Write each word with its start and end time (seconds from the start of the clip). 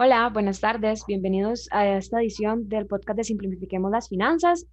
Hola, 0.00 0.28
buenas 0.28 0.60
tardes. 0.60 1.02
Bienvenidos 1.08 1.68
a 1.72 1.84
esta 1.96 2.20
edición 2.20 2.68
del 2.68 2.86
podcast 2.86 3.16
de 3.16 3.24
Simplifiquemos 3.24 3.90
las 3.90 4.08
Finanzas. 4.08 4.64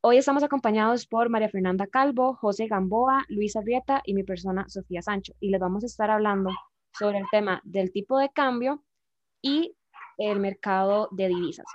Hoy 0.00 0.16
estamos 0.16 0.42
acompañados 0.42 1.06
por 1.06 1.28
María 1.28 1.48
Fernanda 1.48 1.86
Calvo, 1.86 2.34
José 2.34 2.66
Gamboa, 2.66 3.24
Luisa 3.28 3.60
Rieta 3.64 4.02
y 4.04 4.14
mi 4.14 4.24
persona 4.24 4.68
Sofía 4.68 5.00
Sancho. 5.00 5.32
Y 5.38 5.50
les 5.50 5.60
vamos 5.60 5.84
a 5.84 5.86
estar 5.86 6.10
hablando 6.10 6.50
sobre 6.98 7.18
el 7.18 7.26
tema 7.30 7.60
del 7.62 7.92
tipo 7.92 8.18
de 8.18 8.30
cambio 8.30 8.82
y 9.40 9.76
el 10.18 10.40
mercado 10.40 11.08
de 11.12 11.28
divisas. 11.28 11.66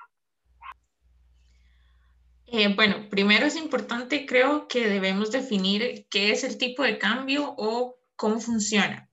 Eh, 2.48 2.76
bueno, 2.76 3.08
primero 3.10 3.46
es 3.46 3.56
importante, 3.56 4.26
creo 4.26 4.68
que 4.68 4.90
debemos 4.90 5.32
definir 5.32 6.06
qué 6.10 6.32
es 6.32 6.44
el 6.44 6.58
tipo 6.58 6.84
de 6.84 6.98
cambio 6.98 7.56
o 7.58 7.96
cómo 8.18 8.42
funciona. 8.42 9.10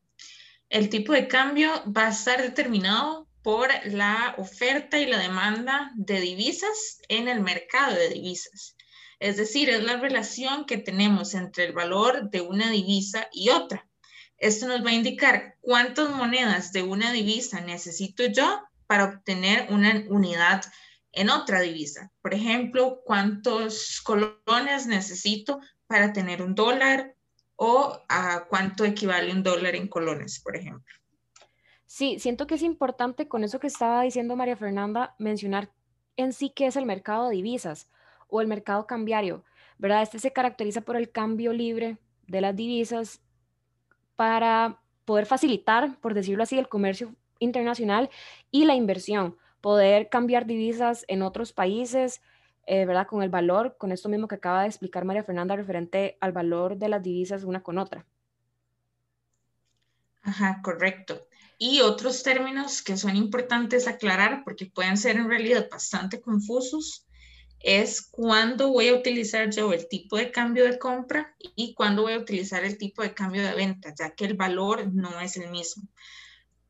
El 0.69 0.89
tipo 0.89 1.13
de 1.13 1.29
cambio 1.29 1.71
va 1.97 2.07
a 2.07 2.11
estar 2.11 2.43
determinado 2.43 3.29
por 3.45 3.69
la 3.85 4.35
oferta 4.39 4.99
y 4.99 5.05
la 5.05 5.19
demanda 5.19 5.93
de 5.97 6.19
divisas 6.19 7.03
en 7.09 7.29
el 7.29 7.41
mercado 7.43 7.95
de 7.95 8.09
divisas. 8.09 8.75
Es 9.21 9.37
decir, 9.37 9.69
es 9.69 9.85
la 9.85 9.99
relación 9.99 10.65
que 10.65 10.79
tenemos 10.79 11.35
entre 11.35 11.67
el 11.67 11.75
valor 11.75 12.31
de 12.31 12.41
una 12.41 12.71
divisa 12.71 13.29
y 13.33 13.51
otra. 13.51 13.87
Esto 14.39 14.67
nos 14.67 14.83
va 14.83 14.91
a 14.91 14.95
indicar 14.95 15.57
cuántas 15.61 16.09
monedas 16.09 16.73
de 16.73 16.85
una 16.85 17.13
divisa 17.13 17.61
necesito 17.61 18.25
yo 18.25 18.63
para 18.87 19.05
obtener 19.05 19.67
una 19.69 20.05
unidad 20.09 20.65
en 21.13 21.29
otra 21.29 21.61
divisa. 21.61 22.11
Por 22.23 22.33
ejemplo, 22.33 23.03
cuántos 23.05 24.01
colones 24.01 24.87
necesito 24.87 25.61
para 25.87 26.15
tener 26.15 26.41
un 26.41 26.55
dólar 26.55 27.15
o 27.57 28.03
a 28.09 28.47
cuánto 28.49 28.87
equivale 28.87 29.33
un 29.33 29.43
dólar 29.43 29.77
en 29.77 29.89
colones, 29.89 30.41
por 30.41 30.57
ejemplo. 30.57 30.95
Sí, 31.95 32.19
siento 32.19 32.49
que 32.49 32.57
es 32.57 32.63
importante 32.65 33.29
con 33.29 33.45
eso 33.45 33.61
que 33.61 33.69
estaba 33.69 34.03
diciendo 34.03 34.35
María 34.35 34.57
Fernanda 34.57 35.15
mencionar 35.21 35.71
en 36.17 36.33
sí 36.33 36.51
qué 36.51 36.67
es 36.67 36.75
el 36.75 36.87
mercado 36.87 37.29
de 37.29 37.37
divisas 37.37 37.89
o 38.27 38.41
el 38.41 38.49
mercado 38.49 38.89
cambiario, 38.89 39.45
¿verdad? 39.79 40.03
Este 40.03 40.19
se 40.19 40.33
caracteriza 40.33 40.81
por 40.81 40.97
el 40.97 41.13
cambio 41.13 41.53
libre 41.53 41.99
de 42.27 42.41
las 42.41 42.57
divisas 42.57 43.21
para 44.17 44.81
poder 45.05 45.25
facilitar, 45.25 45.97
por 46.01 46.15
decirlo 46.15 46.43
así, 46.43 46.59
el 46.59 46.69
comercio 46.69 47.15
internacional 47.39 48.11
y 48.51 48.65
la 48.65 48.75
inversión, 48.75 49.37
poder 49.61 50.09
cambiar 50.09 50.47
divisas 50.47 51.05
en 51.07 51.23
otros 51.23 51.53
países, 51.53 52.23
eh, 52.67 52.87
¿verdad? 52.87 53.07
Con 53.07 53.23
el 53.23 53.31
valor, 53.31 53.77
con 53.79 53.93
esto 53.93 54.09
mismo 54.09 54.27
que 54.27 54.35
acaba 54.35 54.63
de 54.63 54.69
explicar 54.69 55.05
María 55.05 55.23
Fernanda 55.23 55.55
referente 55.55 56.19
al 56.21 56.33
valor 56.33 56.77
de 56.77 56.89
las 56.89 57.05
divisas 57.05 57.45
una 57.45 57.63
con 57.63 57.79
otra. 57.79 58.05
Ajá, 60.25 60.61
correcto 60.61 61.21
y 61.59 61.81
otros 61.81 62.23
términos 62.23 62.83
que 62.83 62.97
son 62.97 63.17
importantes 63.17 63.87
aclarar 63.87 64.43
porque 64.45 64.67
pueden 64.67 64.97
ser 64.97 65.17
en 65.17 65.29
realidad 65.29 65.69
bastante 65.71 66.21
confusos 66.21 67.07
es 67.65 68.03
cuándo 68.03 68.71
voy 68.71 68.89
a 68.89 68.95
utilizar 68.95 69.51
yo 69.51 69.73
el 69.73 69.89
tipo 69.89 70.19
de 70.19 70.31
cambio 70.31 70.65
de 70.65 70.79
compra 70.79 71.35
y 71.57 71.73
cuándo 71.75 72.03
voy 72.03 72.13
a 72.13 72.19
utilizar 72.19 72.63
el 72.63 72.77
tipo 72.77 73.03
de 73.03 73.15
cambio 73.15 73.43
de 73.43 73.55
venta, 73.55 73.95
ya 73.99 74.11
que 74.11 74.27
el 74.27 74.35
valor 74.35 74.93
no 74.93 75.19
es 75.21 75.39
el 75.39 75.51
mismo. 75.51 75.89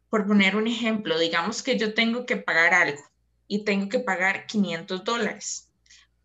Por 0.09 0.25
poner 0.25 0.55
un 0.55 0.69
ejemplo, 0.69 1.19
digamos 1.19 1.65
que 1.65 1.77
yo 1.77 1.95
tengo 1.95 2.25
que 2.27 2.37
pagar 2.37 2.75
algo 2.75 3.03
y 3.49 3.65
tengo 3.65 3.89
que 3.89 3.99
pagar 3.99 4.47
500 4.47 5.03
dólares, 5.03 5.73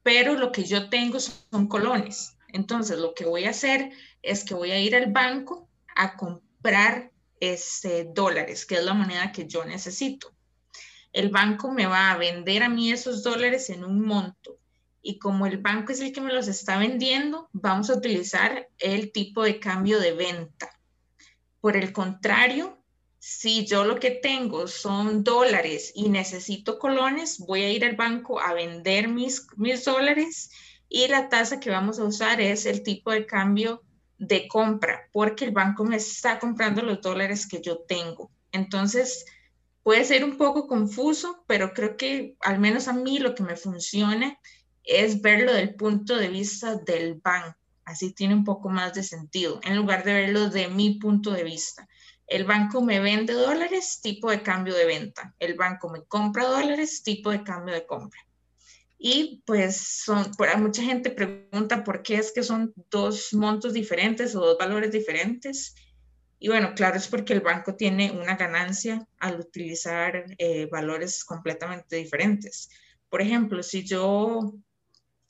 pero 0.03 0.35
lo 0.35 0.51
que 0.51 0.65
yo 0.65 0.89
tengo 0.89 1.19
son 1.19 1.67
colones. 1.67 2.37
Entonces, 2.49 2.99
lo 2.99 3.15
que 3.15 3.25
voy 3.25 3.45
a 3.45 3.51
hacer 3.51 3.91
es 4.21 4.43
que 4.43 4.53
voy 4.53 4.71
a 4.71 4.79
ir 4.79 4.95
al 4.95 5.11
banco 5.11 5.67
a 5.95 6.15
comprar 6.15 7.11
este, 7.39 8.05
dólares, 8.05 8.65
que 8.65 8.75
es 8.75 8.83
la 8.83 8.93
moneda 8.93 9.31
que 9.31 9.47
yo 9.47 9.65
necesito. 9.65 10.33
El 11.11 11.29
banco 11.29 11.71
me 11.71 11.85
va 11.85 12.11
a 12.11 12.17
vender 12.17 12.63
a 12.63 12.69
mí 12.69 12.91
esos 12.91 13.23
dólares 13.23 13.69
en 13.69 13.83
un 13.83 14.01
monto 14.05 14.59
y 15.01 15.17
como 15.17 15.45
el 15.45 15.57
banco 15.57 15.91
es 15.91 16.01
el 16.01 16.11
que 16.11 16.21
me 16.21 16.33
los 16.33 16.47
está 16.47 16.77
vendiendo, 16.77 17.49
vamos 17.53 17.89
a 17.89 17.95
utilizar 17.95 18.67
el 18.77 19.11
tipo 19.11 19.43
de 19.43 19.59
cambio 19.59 19.99
de 19.99 20.13
venta. 20.13 20.69
Por 21.61 21.77
el 21.77 21.93
contrario, 21.93 22.77
si 23.17 23.65
yo 23.65 23.85
lo 23.85 23.99
que 23.99 24.11
tengo 24.11 24.67
son 24.67 25.23
dólares 25.23 25.91
y 25.95 26.09
necesito 26.09 26.79
colones, 26.79 27.39
voy 27.39 27.63
a 27.63 27.71
ir 27.71 27.85
al 27.85 27.95
banco 27.95 28.39
a 28.39 28.53
vender 28.53 29.07
mis, 29.07 29.47
mis 29.57 29.83
dólares 29.85 30.51
y 30.87 31.07
la 31.07 31.29
tasa 31.29 31.59
que 31.59 31.69
vamos 31.69 31.99
a 31.99 32.03
usar 32.03 32.41
es 32.41 32.65
el 32.65 32.83
tipo 32.83 33.11
de 33.11 33.25
cambio 33.25 33.83
de 34.19 34.47
compra, 34.47 35.09
porque 35.11 35.45
el 35.45 35.51
banco 35.51 35.85
me 35.85 35.95
está 35.95 36.39
comprando 36.39 36.81
los 36.81 37.01
dólares 37.01 37.47
que 37.47 37.61
yo 37.61 37.79
tengo. 37.79 38.29
Entonces, 38.51 39.25
puede 39.81 40.03
ser 40.03 40.23
un 40.23 40.37
poco 40.37 40.67
confuso, 40.67 41.43
pero 41.47 41.73
creo 41.73 41.97
que 41.97 42.35
al 42.41 42.59
menos 42.59 42.87
a 42.87 42.93
mí 42.93 43.19
lo 43.19 43.33
que 43.33 43.43
me 43.43 43.55
funciona 43.55 44.37
es 44.83 45.21
verlo 45.21 45.53
del 45.53 45.75
punto 45.75 46.17
de 46.17 46.27
vista 46.27 46.75
del 46.75 47.15
banco. 47.15 47.57
Así 47.85 48.13
tiene 48.13 48.35
un 48.35 48.43
poco 48.43 48.69
más 48.69 48.93
de 48.93 49.03
sentido, 49.03 49.59
en 49.63 49.75
lugar 49.75 50.03
de 50.03 50.13
verlo 50.13 50.49
de 50.49 50.67
mi 50.67 50.99
punto 50.99 51.31
de 51.31 51.43
vista. 51.43 51.87
El 52.27 52.43
banco 52.43 52.81
me 52.83 52.99
vende 52.99 53.33
dólares, 53.33 53.99
tipo 54.03 54.29
de 54.29 54.43
cambio 54.43 54.75
de 54.75 54.85
venta. 54.85 55.33
El 55.39 55.55
banco 55.55 55.89
me 55.89 56.03
compra 56.03 56.45
dólares, 56.45 57.01
tipo 57.01 57.31
de 57.31 57.41
cambio 57.41 57.73
de 57.73 57.87
compra. 57.87 58.19
Y 59.01 59.41
pues 59.45 59.77
son, 60.03 60.29
por, 60.33 60.55
mucha 60.57 60.83
gente 60.83 61.09
pregunta 61.09 61.85
por 61.85 62.03
qué 62.03 62.15
es 62.15 62.33
que 62.33 62.43
son 62.43 62.73
dos 62.91 63.33
montos 63.33 63.71
diferentes 63.71 64.35
o 64.35 64.41
dos 64.41 64.57
valores 64.57 64.91
diferentes. 64.91 65.73
Y 66.37 66.49
bueno, 66.49 66.73
claro, 66.75 66.97
es 66.97 67.07
porque 67.07 67.31
el 67.31 67.39
banco 67.39 67.75
tiene 67.75 68.11
una 68.11 68.35
ganancia 68.35 69.07
al 69.17 69.39
utilizar 69.39 70.25
eh, 70.37 70.67
valores 70.69 71.23
completamente 71.23 71.95
diferentes. 71.95 72.69
Por 73.09 73.21
ejemplo, 73.21 73.63
si 73.63 73.85
yo 73.85 74.53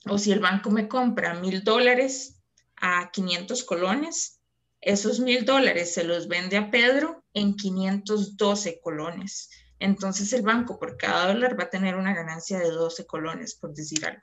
o 0.08 0.18
si 0.18 0.32
el 0.32 0.40
banco 0.40 0.72
me 0.72 0.88
compra 0.88 1.36
mil 1.36 1.64
dólares 1.64 2.42
a 2.76 3.12
500 3.12 3.64
colones, 3.66 4.40
esos 4.82 5.20
mil 5.20 5.46
dólares 5.46 5.94
se 5.94 6.04
los 6.04 6.28
vende 6.28 6.58
a 6.58 6.72
Pedro 6.72 7.24
en 7.34 7.56
512 7.56 8.80
colones. 8.82 9.50
Entonces 9.80 10.32
el 10.34 10.42
banco 10.42 10.78
por 10.78 10.98
cada 10.98 11.34
dólar 11.34 11.58
va 11.58 11.64
a 11.64 11.70
tener 11.70 11.96
una 11.96 12.14
ganancia 12.14 12.60
de 12.60 12.70
12 12.70 13.08
colones, 13.08 13.56
por 13.56 13.74
decir 13.74 14.06
algo. 14.06 14.22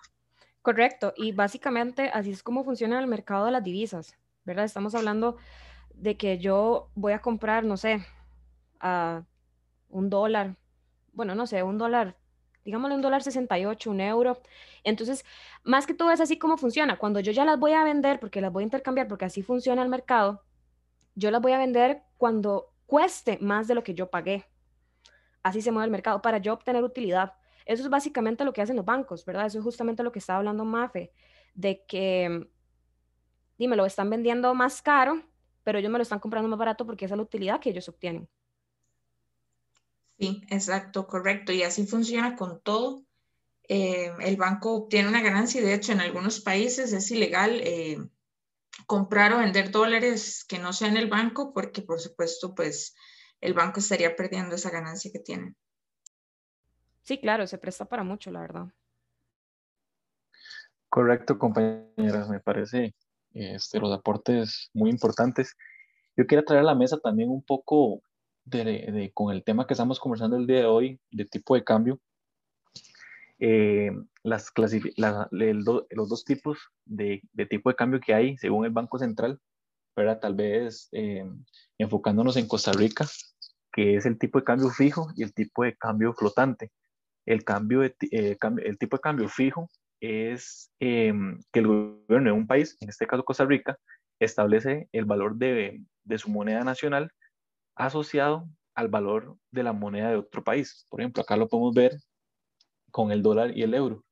Correcto, 0.63 1.15
y 1.17 1.33
básicamente 1.33 2.11
así 2.13 2.31
es 2.31 2.43
como 2.43 2.65
funciona 2.65 2.99
el 2.99 3.07
mercado 3.07 3.47
de 3.47 3.53
las 3.53 3.65
divisas, 3.65 4.17
¿verdad? 4.45 4.65
Estamos 4.65 4.95
hablando 4.95 5.37
de 5.95 6.17
que 6.17 6.39
yo 6.39 6.91
voy 6.95 7.13
a 7.13 7.21
comprar, 7.21 7.65
no 7.65 7.77
sé, 7.77 8.05
a 8.81 9.23
un 9.89 10.11
dólar, 10.11 10.57
bueno, 11.13 11.35
no 11.35 11.47
sé, 11.47 11.63
un 11.63 11.79
dólar, 11.79 12.17
digámosle 12.65 12.97
un 12.97 13.03
dólar 13.03 13.23
68, 13.23 13.91
un 13.91 14.01
euro. 14.01 14.41
Entonces, 14.85 15.25
más 15.63 15.87
que 15.87 15.95
todo 15.95 16.11
es 16.11 16.21
así 16.21 16.37
como 16.37 16.59
funciona. 16.59 16.99
Cuando 16.99 17.21
yo 17.21 17.33
ya 17.33 17.45
las 17.45 17.59
voy 17.59 17.73
a 17.73 17.85
vender, 17.85 18.21
porque 18.21 18.41
las 18.41 18.53
voy 18.53 18.65
a 18.65 18.65
intercambiar, 18.65 19.09
porque 19.09 19.25
así 19.25 19.43
funciona 19.43 19.83
el 19.83 19.89
mercado, 19.89 20.43
yo 21.15 21.31
las 21.31 21.41
voy 21.41 21.53
a 21.53 21.59
vender 21.59 22.03
cuando 22.19 22.73
cueste 22.87 23.39
más 23.41 23.69
de 23.69 23.75
lo 23.75 23.83
que 23.83 23.95
yo 23.95 24.11
pagué 24.11 24.45
así 25.47 25.63
se 25.63 25.71
mueve 25.71 25.87
el 25.87 25.93
mercado, 25.93 26.21
para 26.21 26.39
yo 26.39 26.53
obtener 26.53 26.83
utilidad. 26.83 27.35
Eso 27.65 27.83
es 27.83 27.89
básicamente 27.89 28.45
lo 28.45 28.53
que 28.53 28.63
hacen 28.63 28.77
los 28.77 28.85
bancos, 28.85 29.25
¿verdad? 29.25 29.47
Eso 29.47 29.59
es 29.59 29.65
justamente 29.65 30.03
lo 30.03 30.11
que 30.11 30.19
estaba 30.19 30.39
hablando 30.39 30.65
Mafe, 30.65 31.13
de 31.55 31.85
que, 31.87 32.49
dime, 33.57 33.77
lo 33.77 33.87
están 33.87 34.11
vendiendo 34.11 34.53
más 34.55 34.83
caro, 34.83 35.23
pero 35.63 35.79
ellos 35.79 35.91
me 35.91 35.99
lo 35.99 36.03
están 36.03 36.19
comprando 36.19 36.49
más 36.49 36.59
barato 36.59 36.85
porque 36.85 37.05
esa 37.05 37.15
es 37.15 37.19
la 37.19 37.23
utilidad 37.23 37.61
que 37.61 37.71
ellos 37.71 37.89
obtienen. 37.89 38.29
Sí, 40.19 40.43
exacto, 40.49 41.07
correcto. 41.07 41.53
Y 41.53 41.63
así 41.63 41.87
funciona 41.87 42.35
con 42.35 42.61
todo. 42.61 43.05
Eh, 43.69 44.13
el 44.21 44.37
banco 44.37 44.75
obtiene 44.75 45.09
una 45.09 45.23
ganancia 45.23 45.61
y 45.61 45.65
de 45.65 45.75
hecho 45.75 45.93
en 45.93 46.01
algunos 46.01 46.41
países 46.41 46.93
es 46.93 47.11
ilegal 47.11 47.61
eh, 47.63 47.99
comprar 48.87 49.33
o 49.33 49.39
vender 49.39 49.71
dólares 49.71 50.45
que 50.45 50.59
no 50.59 50.73
sean 50.73 50.97
el 50.97 51.09
banco 51.09 51.53
porque 51.53 51.83
por 51.83 51.99
supuesto 51.99 52.55
pues 52.55 52.95
el 53.41 53.55
banco 53.55 53.81
estaría 53.81 54.17
perdiendo 54.17 54.55
esa 54.55 54.71
ganancia 54.71 55.11
que 55.13 55.21
tiene. 55.21 55.55
Sí, 57.03 57.19
claro, 57.19 57.47
se 57.47 57.59
presta 57.59 57.85
para 57.85 58.03
mucho, 58.03 58.31
la 58.31 58.41
verdad. 58.41 58.67
Correcto, 60.89 61.39
compañeras, 61.39 62.29
me 62.29 62.41
parece 62.41 62.95
este, 63.33 63.79
los 63.79 63.93
aportes 63.93 64.71
muy 64.73 64.91
importantes. 64.91 65.57
Yo 66.17 66.27
quiero 66.27 66.45
traer 66.45 66.63
a 66.63 66.67
la 66.67 66.75
mesa 66.75 66.99
también 66.99 67.29
un 67.29 67.43
poco 67.43 68.03
de, 68.45 69.11
con 69.13 69.35
el 69.35 69.45
tema 69.45 69.67
que 69.67 69.75
estamos 69.75 70.01
conversando 70.01 70.37
el 70.37 70.47
día 70.47 70.61
de 70.61 70.67
hoy, 70.67 71.01
de 71.11 71.27
tipo 71.27 71.55
de 71.55 71.65
cambio. 71.65 72.01
Eh, 73.39 73.91
las 74.23 74.51
los 75.31 76.09
dos 76.09 76.25
tipos 76.25 76.59
de, 76.87 77.21
de, 77.35 77.47
tipo 77.47 77.69
de 77.69 77.77
cambio 77.77 78.01
que 78.01 78.15
hay 78.15 78.39
según 78.39 78.65
el 78.65 78.71
Banco 78.73 78.99
Central, 78.99 79.39
¿verdad? 79.97 80.21
Tal 80.21 80.35
vez 80.35 80.89
eh, 80.93 81.25
enfocándonos 81.79 82.37
en 82.37 82.47
Costa 82.47 82.73
Rica, 82.73 83.07
que 83.73 83.97
es 83.97 84.07
el 84.07 84.19
tipo 84.19 84.39
de 84.39 84.45
cambio 84.45 84.71
fijo 84.71 85.09
y 85.17 85.23
el 85.23 85.33
tipo 85.33 85.65
de 85.65 85.77
cambio 85.77 86.13
flotante. 86.13 86.71
El, 87.25 87.45
cambio 87.45 87.81
de, 87.81 87.97
eh, 88.13 88.37
el 88.63 88.79
tipo 88.79 88.97
de 88.97 89.01
cambio 89.01 89.29
fijo 89.29 89.69
es 90.01 90.71
em, 90.79 91.41
que 91.53 91.61
el 91.61 91.67
gobierno 91.67 92.31
de 92.31 92.33
un 92.33 92.47
país, 92.47 92.77
en 92.81 92.91
este 92.91 93.07
caso 93.07 93.25
Costa 93.25 93.45
Rica, 93.45 93.79
establece 94.21 94.89
el 94.93 95.07
valor 95.07 95.37
de, 95.37 95.83
de 96.05 96.19
su 96.19 96.31
moneda 96.31 96.63
nacional 96.63 97.11
asociado 97.75 98.49
al 98.75 98.89
valor 98.89 99.37
de 99.51 99.63
la 99.63 99.73
moneda 99.73 100.11
de 100.11 100.17
otro 100.17 100.45
país. 100.45 100.87
Por 100.89 101.01
ejemplo, 101.01 101.23
acá 101.23 101.37
lo 101.37 101.49
podemos 101.49 101.75
ver 101.75 101.97
con 102.91 103.11
el 103.11 103.23
dólar 103.23 103.57
y 103.57 103.63
el 103.63 103.75
euro, 103.75 104.05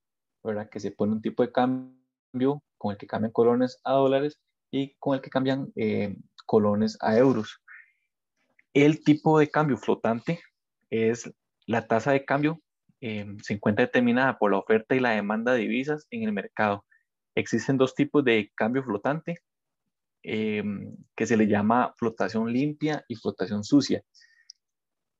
¿verdad? 0.42 0.68
Que 0.70 0.80
se 0.80 0.90
pone 0.90 1.12
un 1.12 1.22
tipo 1.22 1.42
de 1.42 1.52
cambio 1.52 2.62
con 2.78 2.92
el 2.92 2.98
que 2.98 3.06
cambian 3.06 3.32
colones 3.32 3.78
a 3.84 3.92
dólares 3.92 4.40
y 4.70 4.94
con 4.98 5.14
el 5.14 5.20
que 5.20 5.30
cambian 5.30 5.72
eh, 5.76 6.16
colones 6.46 6.96
a 7.00 7.16
euros. 7.16 7.60
El 8.72 9.04
tipo 9.04 9.38
de 9.38 9.50
cambio 9.50 9.76
flotante 9.76 10.40
es 10.90 11.32
la 11.66 11.86
tasa 11.86 12.12
de 12.12 12.24
cambio, 12.24 12.60
eh, 13.00 13.26
se 13.42 13.54
encuentra 13.54 13.84
determinada 13.84 14.38
por 14.38 14.50
la 14.50 14.58
oferta 14.58 14.94
y 14.94 15.00
la 15.00 15.10
demanda 15.10 15.52
de 15.52 15.60
divisas 15.60 16.06
en 16.10 16.24
el 16.24 16.32
mercado. 16.32 16.84
Existen 17.34 17.76
dos 17.76 17.94
tipos 17.94 18.24
de 18.24 18.50
cambio 18.54 18.82
flotante, 18.82 19.42
Em, 20.26 20.96
que 21.14 21.26
se 21.26 21.36
le 21.36 21.46
llama 21.46 21.92
flotación 21.98 22.50
limpia 22.50 23.04
y 23.08 23.14
flotación 23.14 23.62
sucia. 23.62 24.02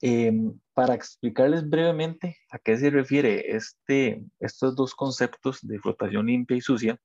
Em, 0.00 0.58
para 0.73 0.94
explicarles 0.94 1.69
brevemente 1.69 2.38
a 2.50 2.58
qué 2.58 2.79
se 2.79 2.88
refiere 2.88 3.55
este, 3.55 4.25
estos 4.41 4.75
dos 4.75 4.94
conceptos 4.94 5.58
de 5.61 5.79
flotación 5.79 6.26
limpia 6.26 6.56
y 6.56 6.62
sucia, 6.62 6.99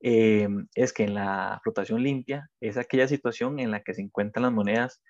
em, 0.00 0.68
es 0.74 0.92
que 0.92 1.04
en 1.04 1.14
la 1.14 1.60
flotación 1.62 2.02
limpia 2.02 2.50
es 2.60 2.76
aquella 2.76 3.08
situación 3.08 3.58
en 3.58 3.70
la 3.70 3.82
que 3.82 3.94
se 3.94 4.02
encuentran 4.02 4.44
las 4.44 4.52
monedas 4.52 5.02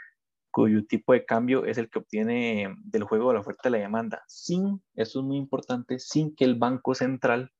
cuyo 0.50 0.84
tipo 0.86 1.12
de 1.12 1.24
cambio 1.24 1.64
es 1.66 1.78
el 1.78 1.90
que 1.90 1.98
obtiene 1.98 2.74
del 2.84 3.04
juego 3.04 3.28
de 3.28 3.34
la 3.34 3.40
oferta 3.40 3.68
y 3.68 3.72
la 3.72 3.78
demanda, 3.78 4.24
sin, 4.26 4.82
eso 4.94 5.20
es 5.20 5.24
muy 5.24 5.36
importante, 5.36 5.98
sin 5.98 6.34
que 6.34 6.44
el 6.44 6.56
Banco 6.56 6.94
Central 6.94 7.52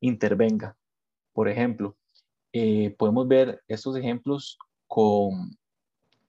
intervenga. 0.00 0.76
Por 1.32 1.48
ejemplo, 1.48 1.96
eh, 2.52 2.94
podemos 2.98 3.28
ver 3.28 3.62
estos 3.68 3.96
ejemplos 3.96 4.58
con, 4.86 5.56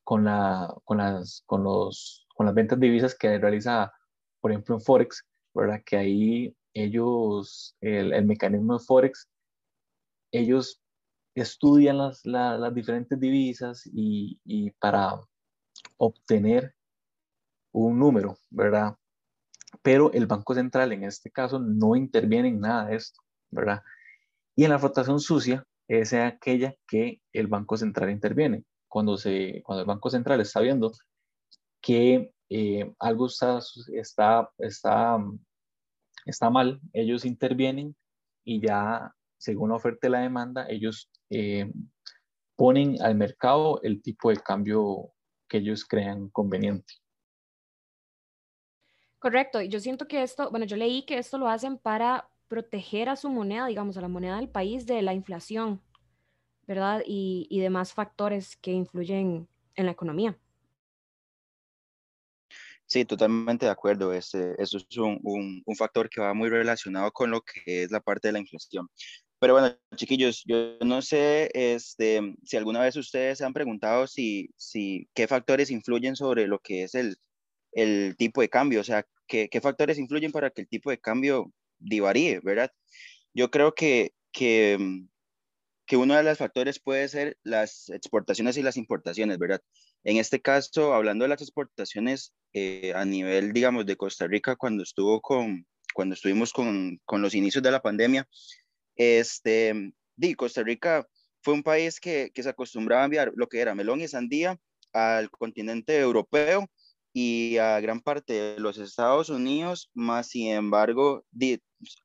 con, 0.04 0.26
la, 0.26 0.74
con, 0.84 0.98
las, 0.98 1.44
con, 1.46 1.64
los, 1.64 2.28
con 2.36 2.46
las 2.46 2.56
ventas 2.56 2.80
de 2.80 2.88
divisas 2.88 3.16
que 3.16 3.38
realiza, 3.38 3.94
por 4.42 4.52
ejemplo, 4.52 4.76
en 4.76 4.82
Forex, 4.82 5.26
¿verdad? 5.54 5.82
Que 5.86 5.98
ahí 5.98 6.56
ellos, 6.74 7.76
el, 7.80 8.14
el 8.14 8.26
mecanismo 8.26 8.78
de 8.78 8.84
Forex, 8.84 9.30
ellos 10.32 10.82
estudian 11.36 11.98
las, 11.98 12.26
las 12.26 12.74
diferentes 12.74 13.20
divisas 13.20 13.84
y, 13.94 14.40
y, 14.44 14.72
para 14.72 15.22
obtener 15.98 16.76
un 17.72 18.00
número, 18.00 18.38
¿verdad? 18.50 18.96
Pero 19.84 20.12
el 20.14 20.26
Banco 20.26 20.54
Central 20.56 20.92
en 20.94 21.04
este 21.04 21.30
caso 21.30 21.60
no 21.60 21.96
interviene 21.96 22.50
en 22.50 22.60
nada 22.60 22.86
de 22.88 22.96
esto, 22.96 23.22
¿verdad? 23.52 23.84
Y 24.56 24.64
en 24.64 24.72
la 24.72 24.80
flotación 24.80 25.20
sucia, 25.20 25.66
es 25.88 26.14
aquella 26.14 26.76
que 26.88 27.22
el 27.34 27.48
Banco 27.48 27.78
Central 27.78 28.10
interviene. 28.10 28.64
Cuando, 28.88 29.18
se, 29.18 29.62
cuando 29.64 29.82
el 29.82 29.88
Banco 29.88 30.10
Central 30.10 30.42
está 30.42 30.60
viendo 30.62 30.92
que 31.82 32.32
eh, 32.50 32.94
algo 33.00 33.28
está, 33.28 33.60
está, 33.94 34.50
está, 34.58 35.18
está 36.26 36.50
mal, 36.50 36.82
ellos 36.94 37.26
intervienen 37.26 37.96
y 38.44 38.62
ya, 38.62 39.14
según 39.38 39.70
la 39.70 39.76
oferta 39.76 40.08
y 40.08 40.12
la 40.12 40.20
demanda, 40.20 40.66
ellos 40.70 41.10
eh, 41.30 41.72
ponen 42.56 43.02
al 43.02 43.16
mercado 43.16 43.80
el 43.84 44.02
tipo 44.02 44.30
de 44.30 44.38
cambio 44.38 45.14
que 45.48 45.58
ellos 45.58 45.86
crean 45.86 46.30
conveniente. 46.30 46.94
Correcto, 49.20 49.62
y 49.62 49.70
yo 49.70 49.80
siento 49.80 50.08
que 50.08 50.22
esto, 50.22 50.50
bueno, 50.52 50.66
yo 50.66 50.78
leí 50.78 51.04
que 51.04 51.18
esto 51.18 51.38
lo 51.38 51.48
hacen 51.48 51.78
para 51.78 52.30
proteger 52.48 53.10
a 53.10 53.16
su 53.16 53.30
moneda, 53.30 53.68
digamos, 53.68 53.98
a 53.98 54.02
la 54.02 54.08
moneda 54.08 54.38
del 54.38 54.50
país 54.50 54.86
de 54.86 55.02
la 55.02 55.14
inflación, 55.14 55.82
¿verdad? 56.68 57.02
Y, 57.06 57.48
y 57.50 57.60
demás 57.60 57.94
factores 57.94 58.56
que 58.58 58.72
influyen 58.72 59.48
en 59.76 59.86
la 59.86 59.92
economía. 59.92 60.38
Sí, 62.86 63.04
totalmente 63.04 63.66
de 63.66 63.72
acuerdo. 63.72 64.14
Este, 64.14 64.62
eso 64.62 64.78
es 64.78 64.98
un, 64.98 65.20
un, 65.24 65.62
un, 65.66 65.76
factor 65.76 66.10
que 66.10 66.22
va 66.22 66.34
muy 66.34 66.50
relacionado 66.50 67.12
con 67.12 67.32
lo 67.32 67.42
que 67.42 67.84
es 67.84 67.92
la 67.92 68.00
parte 68.00 68.30
de 68.30 68.32
la 68.32 68.40
inflación. 68.40 68.90
Pero 69.40 69.54
bueno, 69.54 69.78
chiquillos, 69.96 70.44
yo 70.46 70.78
no 70.84 71.02
sé 71.02 71.52
este, 71.54 72.36
si 72.44 72.58
alguna 72.58 72.82
vez 72.82 72.96
ustedes 72.96 73.38
se 73.38 73.46
han 73.46 73.54
preguntado 73.54 74.08
si, 74.08 74.50
si, 74.58 75.08
qué 75.14 75.28
factores 75.28 75.70
influyen 75.70 76.16
sobre 76.16 76.48
lo 76.48 76.60
que 76.60 76.84
es 76.84 76.96
el, 76.96 77.18
el 77.72 78.16
tipo 78.18 78.42
de 78.42 78.50
cambio, 78.50 78.82
o 78.82 78.84
sea, 78.84 79.06
qué, 79.28 79.48
qué 79.50 79.62
factores 79.62 80.00
influyen 80.00 80.32
para 80.32 80.50
que 80.50 80.62
el 80.62 80.68
tipo 80.68 80.90
de 80.90 81.00
cambio 81.00 81.52
divaríe, 81.80 82.40
¿verdad? 82.40 82.72
Yo 83.34 83.52
creo 83.52 83.76
que, 83.76 84.14
que, 84.32 84.78
mm, 84.80 85.08
que 85.86 85.98
uno 85.98 86.16
de 86.16 86.24
los 86.24 86.38
factores 86.38 86.80
puede 86.80 87.08
ser 87.08 87.38
las 87.44 87.90
exportaciones 87.90 88.58
y 88.58 88.64
las 88.64 88.78
importaciones, 88.78 89.38
¿verdad? 89.38 89.62
En 90.04 90.18
este 90.18 90.42
caso, 90.42 90.94
hablando 90.94 91.26
de 91.26 91.30
las 91.30 91.42
exportaciones 91.42 92.34
eh, 92.54 92.94
a 92.96 93.06
nivel, 93.06 93.54
digamos, 93.54 93.86
de 93.86 93.98
Costa 93.98 94.28
Rica, 94.28 94.56
cuando 94.56 94.84
estuvo 94.84 95.22
con, 95.22 95.68
cuando 95.94 96.16
estuvimos 96.16 96.54
con, 96.54 97.00
con 97.06 97.22
los 97.22 97.36
inicios 97.36 97.64
de 97.64 97.72
la 97.72 97.82
pandemia, 97.82 98.28
este, 98.98 99.94
di, 100.16 100.36
Costa 100.36 100.64
Rica 100.64 101.08
fue 101.42 101.54
un 101.54 101.64
país 101.64 102.00
que, 102.00 102.32
que 102.34 102.44
se 102.44 102.50
acostumbraba 102.50 103.04
a 103.04 103.06
enviar 103.06 103.32
lo 103.36 103.48
que 103.48 103.60
era 103.60 103.76
melón 103.76 104.02
y 104.02 104.08
sandía 104.08 104.60
al 104.94 105.30
continente 105.30 105.98
europeo 105.98 106.68
y 107.20 107.58
a 107.58 107.80
gran 107.80 108.00
parte 108.00 108.34
de 108.34 108.60
los 108.60 108.78
Estados 108.78 109.30
Unidos, 109.30 109.90
más 109.96 110.28
sin 110.28 110.50
embargo, 110.50 111.26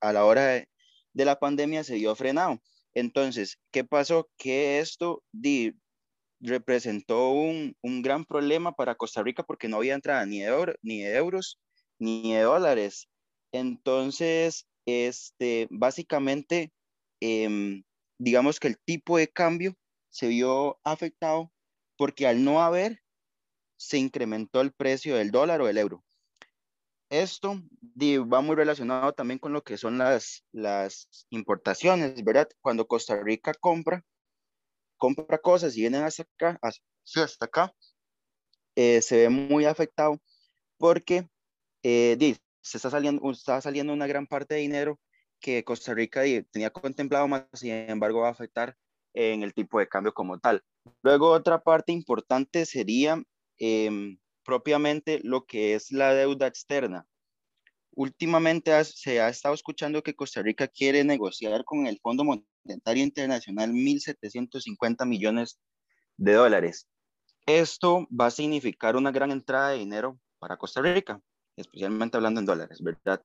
a 0.00 0.12
la 0.12 0.24
hora 0.24 0.46
de, 0.46 0.68
la 1.12 1.38
pandemia 1.38 1.84
se 1.84 1.96
dio 1.96 2.16
frenado. 2.16 2.62
Entonces, 2.94 3.58
¿qué 3.70 3.84
pasó? 3.84 4.30
Que 4.38 4.78
esto 4.78 5.22
representó 6.40 7.30
un, 7.30 7.76
gran 8.02 8.24
problema 8.24 8.72
para 8.72 8.94
Costa 8.94 9.22
Rica 9.22 9.42
porque 9.42 9.68
no 9.68 9.76
había 9.76 9.92
entrada 9.94 10.24
ni 10.24 10.40
de, 10.40 10.74
ni 10.80 11.02
de 11.02 11.14
euros 11.14 11.60
ni 11.98 12.32
de 12.32 12.40
dólares. 12.40 13.06
Entonces, 13.52 14.66
este, 14.86 15.68
básicamente, 15.70 16.72
em, 17.22 17.84
digamos 18.18 18.58
que 18.58 18.66
el 18.68 18.78
tipo 18.78 19.16
de 19.16 19.28
cambio 19.28 19.76
se 20.10 20.26
vio 20.26 20.80
afectado 20.82 21.52
porque 21.96 22.26
al 22.26 22.42
no 22.42 22.62
haber 22.62 23.00
se 23.76 23.98
incrementó 23.98 24.60
el 24.60 24.72
precio 24.72 25.16
del 25.16 25.30
dólar 25.30 25.60
o 25.60 25.66
del 25.66 25.78
euro. 25.78 26.04
Esto 27.10 27.60
va 28.00 28.40
muy 28.40 28.56
relacionado 28.56 29.12
también 29.12 29.38
con 29.38 29.52
lo 29.52 29.62
que 29.62 29.76
son 29.76 29.98
las, 29.98 30.44
las 30.50 31.08
importaciones, 31.30 32.24
¿verdad? 32.24 32.48
Cuando 32.60 32.86
Costa 32.86 33.22
Rica 33.22 33.54
compra, 33.54 34.04
compra 34.96 35.38
cosas 35.38 35.76
y 35.76 35.80
vienen 35.80 36.02
hasta 36.02 36.22
acá, 36.22 36.58
hasta 36.62 37.44
acá, 37.44 37.74
eh, 38.74 39.02
se 39.02 39.16
ve 39.18 39.28
muy 39.28 39.64
afectado 39.64 40.20
porque 40.78 41.28
eh, 41.82 42.36
se 42.62 42.78
está 42.78 42.90
saliendo, 42.90 43.30
está 43.30 43.60
saliendo 43.60 43.92
una 43.92 44.06
gran 44.06 44.26
parte 44.26 44.54
de 44.54 44.60
dinero 44.60 44.98
que 45.42 45.62
Costa 45.64 45.92
Rica 45.92 46.22
tenía 46.50 46.70
contemplado 46.70 47.28
más, 47.28 47.44
sin 47.52 47.72
embargo 47.72 48.20
va 48.20 48.28
a 48.28 48.32
afectar 48.32 48.74
en 49.12 49.42
el 49.42 49.52
tipo 49.52 49.78
de 49.78 49.88
cambio 49.88 50.14
como 50.14 50.38
tal. 50.38 50.62
Luego 51.02 51.30
otra 51.30 51.62
parte 51.62 51.92
importante 51.92 52.64
sería 52.64 53.22
Em, 53.64 54.18
propiamente 54.44 55.20
lo 55.22 55.44
que 55.44 55.74
es 55.74 55.92
la 55.92 56.12
deuda 56.14 56.48
externa. 56.48 57.06
Últimamente 57.94 58.72
se 58.84 59.20
ha 59.20 59.28
estado 59.28 59.54
escuchando 59.54 60.02
que 60.02 60.16
Costa 60.16 60.42
Rica 60.42 60.66
quiere 60.66 61.04
negociar 61.04 61.64
con 61.64 61.86
el 61.86 62.00
Fondo 62.02 62.24
Monetario 62.24 63.04
Internacional 63.04 63.72
1.750 63.72 65.06
millones 65.06 65.60
de 66.16 66.32
dólares. 66.32 66.88
Esto 67.46 68.08
va 68.10 68.26
a 68.26 68.30
significar 68.32 68.96
una 68.96 69.12
gran 69.12 69.30
entrada 69.30 69.70
de 69.70 69.78
dinero 69.78 70.18
para 70.40 70.56
Costa 70.56 70.82
Rica, 70.82 71.20
especialmente 71.56 72.16
hablando 72.16 72.40
en 72.40 72.46
dólares, 72.46 72.80
¿verdad? 72.82 73.22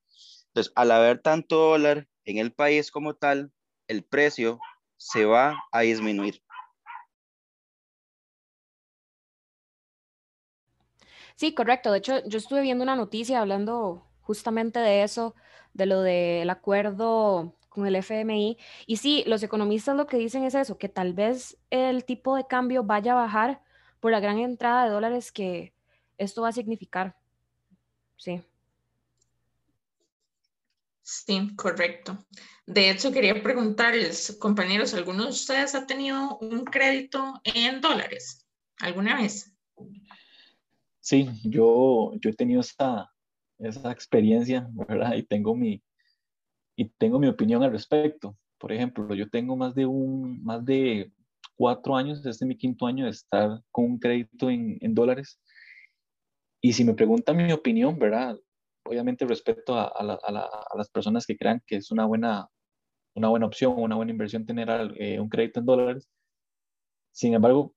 Entonces, 0.58 0.74
al 0.76 0.90
haber 0.90 1.20
tanto 1.22 1.56
dólar 1.56 2.08
en 2.26 2.40
el 2.40 2.52
país 2.52 2.90
como 2.90 3.14
tal, 3.14 3.52
el 3.88 4.04
precio 4.04 4.60
se 4.98 5.24
va 5.24 5.56
a 5.72 5.82
disminuir. 5.82 6.42
Sí, 11.36 11.54
correcto. 11.54 11.92
De 11.92 12.00
hecho, 12.00 12.26
yo 12.26 12.40
estuve 12.40 12.62
viendo 12.64 12.84
una 12.84 12.96
noticia 12.96 13.40
hablando 13.40 14.08
justamente 14.22 14.80
de 14.80 15.04
eso, 15.04 15.36
de 15.74 15.86
lo 15.86 16.02
del 16.02 16.50
acuerdo 16.50 17.54
con 17.70 17.86
el 17.86 17.96
FMI. 17.96 18.58
Y 18.88 18.98
sí, 18.98 19.24
los 19.28 19.44
economistas 19.44 19.96
lo 19.96 20.08
que 20.08 20.18
dicen 20.18 20.44
es 20.44 20.56
eso, 20.56 20.80
que 20.80 20.90
tal 20.90 21.14
vez 21.14 21.56
el 21.70 22.04
tipo 22.04 22.36
de 22.36 22.48
cambio 22.48 22.84
vaya 22.84 23.12
a 23.12 23.22
bajar 23.22 23.62
por 24.00 24.12
la 24.12 24.20
gran 24.20 24.40
entrada 24.40 24.86
de 24.86 24.90
dólares 24.90 25.32
que 25.32 25.76
esto 26.18 26.42
va 26.42 26.50
a 26.50 26.54
significar. 26.54 27.16
Sí. 28.16 28.42
Sí, 31.10 31.56
correcto. 31.56 32.18
De 32.66 32.90
hecho, 32.90 33.14
quería 33.14 33.42
preguntarles, 33.42 34.38
compañeros, 34.42 34.94
¿alguno 34.94 35.24
de 35.24 35.30
ustedes 35.30 35.74
ha 35.74 35.88
tenido 35.88 36.38
un 36.40 36.66
crédito 36.66 37.34
en 37.46 37.80
dólares 37.80 38.46
alguna 38.82 39.16
vez? 39.16 39.56
Sí, 41.00 41.30
yo, 41.46 42.12
yo 42.20 42.30
he 42.30 42.34
tenido 42.34 42.60
esa, 42.60 43.10
esa 43.58 43.90
experiencia, 43.90 44.68
¿verdad? 44.74 45.16
Y 45.16 45.24
tengo, 45.24 45.56
mi, 45.56 45.82
y 46.76 46.90
tengo 46.98 47.20
mi 47.20 47.28
opinión 47.28 47.64
al 47.64 47.72
respecto. 47.72 48.38
Por 48.58 48.74
ejemplo, 48.74 49.16
yo 49.16 49.30
tengo 49.30 49.56
más 49.56 49.74
de, 49.76 49.86
un, 49.86 50.44
más 50.44 50.66
de 50.66 51.10
cuatro 51.56 51.96
años, 51.96 52.18
este 52.18 52.32
es 52.32 52.42
mi 52.42 52.58
quinto 52.58 52.86
año 52.86 53.06
de 53.06 53.12
estar 53.12 53.62
con 53.72 53.86
un 53.86 53.98
crédito 53.98 54.50
en, 54.50 54.78
en 54.82 54.94
dólares. 54.94 55.40
Y 56.60 56.74
si 56.74 56.84
me 56.84 56.96
preguntan 56.96 57.38
mi 57.38 57.54
opinión, 57.54 57.98
¿verdad? 57.98 58.38
Obviamente 58.88 59.26
respeto 59.26 59.76
a, 59.78 60.04
las 60.76 60.90
personas 60.90 61.26
que 61.26 61.38
crean 61.38 61.62
que 61.66 61.78
es 61.78 61.92
una 61.92 62.06
buena, 62.06 62.48
una 63.16 63.30
buena 63.30 63.46
opción, 63.46 63.74
una 63.78 63.96
buena 63.96 64.12
inversión 64.12 64.46
tener 64.46 64.70
eh, 64.98 65.20
un 65.20 65.30
crédito 65.30 65.60
en 65.60 65.66
dólares. 65.66 66.10
Sin 67.12 67.34
embargo, 67.34 67.74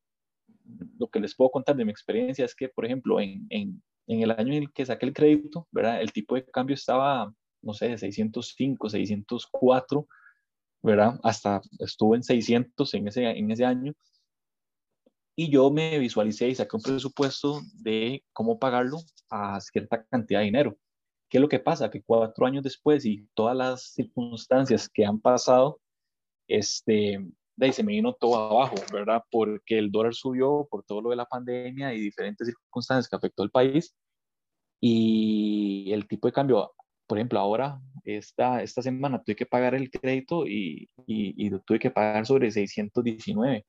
lo 0.99 1.09
que 1.09 1.21
les 1.21 1.35
puedo 1.35 1.50
contar 1.50 1.76
de 1.76 1.85
mi 1.85 1.90
experiencia 1.90 2.45
es 2.45 2.55
que, 2.55 2.69
por 2.69 2.85
ejemplo, 2.85 3.21
en, 3.21 3.47
en, 3.50 3.83
en 4.07 4.23
el 4.23 4.31
año 4.33 4.52
en 4.52 4.64
el 4.64 4.73
que 4.73 4.87
saqué 4.87 5.07
el 5.07 5.12
crédito, 5.12 5.69
¿verdad? 5.71 6.00
El 6.00 6.12
tipo 6.12 6.35
de 6.35 6.45
cambio 6.45 6.75
estaba, 6.75 7.33
no 7.62 7.75
sé, 7.75 7.88
de 7.88 7.99
605, 7.99 8.90
604, 8.90 10.07
¿verdad? 10.83 11.21
Hasta 11.23 11.61
estuvo 11.79 12.14
en 12.14 12.23
600 12.23 12.95
en 12.95 13.09
ese, 13.09 13.25
en 13.25 13.50
ese 13.50 13.64
año. 13.64 13.95
Y 15.37 15.50
yo 15.50 15.71
me 15.71 15.99
visualicé 15.99 16.49
y 16.49 16.55
saqué 16.55 16.76
un 16.76 16.83
presupuesto 16.83 17.61
de 17.75 18.25
cómo 18.33 18.59
pagarlo 18.59 18.99
a 19.31 19.61
cierta 19.61 20.05
cantidad 20.05 20.40
de 20.40 20.47
dinero. 20.47 20.76
¿Qué 21.30 21.38
es 21.38 21.42
lo 21.42 21.49
que 21.49 21.60
pasa? 21.60 21.90
Que 21.90 22.02
cuatro 22.02 22.44
años 22.44 22.64
después 22.64 23.06
y 23.06 23.28
todas 23.34 23.56
las 23.56 23.92
circunstancias 23.92 24.88
que 24.88 25.06
han 25.06 25.20
pasado, 25.20 25.80
este, 26.49 27.20
de 27.56 27.66
ahí 27.66 27.72
se 27.72 27.84
me 27.84 27.92
vino 27.92 28.12
todo 28.14 28.37
abajo, 28.37 28.75
¿verdad? 28.92 29.22
Porque 29.30 29.78
el 29.78 29.92
dólar 29.92 30.12
subió 30.14 30.66
por 30.68 30.82
todo 30.84 31.02
lo 31.02 31.10
de 31.10 31.16
la 31.16 31.26
pandemia 31.26 31.94
y 31.94 32.00
diferentes 32.00 32.49
circunstancias 32.49 33.08
que 33.08 33.16
afectó 33.16 33.44
al 33.44 33.50
país. 33.50 33.94
Y 34.80 35.92
el 35.92 36.08
tipo 36.08 36.26
de 36.26 36.32
cambio, 36.32 36.72
por 37.06 37.18
ejemplo, 37.18 37.38
ahora, 37.38 37.80
esta, 38.04 38.62
esta 38.62 38.82
semana 38.82 39.22
tuve 39.22 39.37
que 39.37 39.46
pagar 39.46 39.75
el 39.76 39.90
crédito 39.90 40.46
y, 40.46 40.88
y, 41.06 41.46
y 41.46 41.50
tuve 41.60 41.78
que 41.78 41.90
pagar 41.92 42.26
sobre 42.26 42.50
619, 42.50 43.64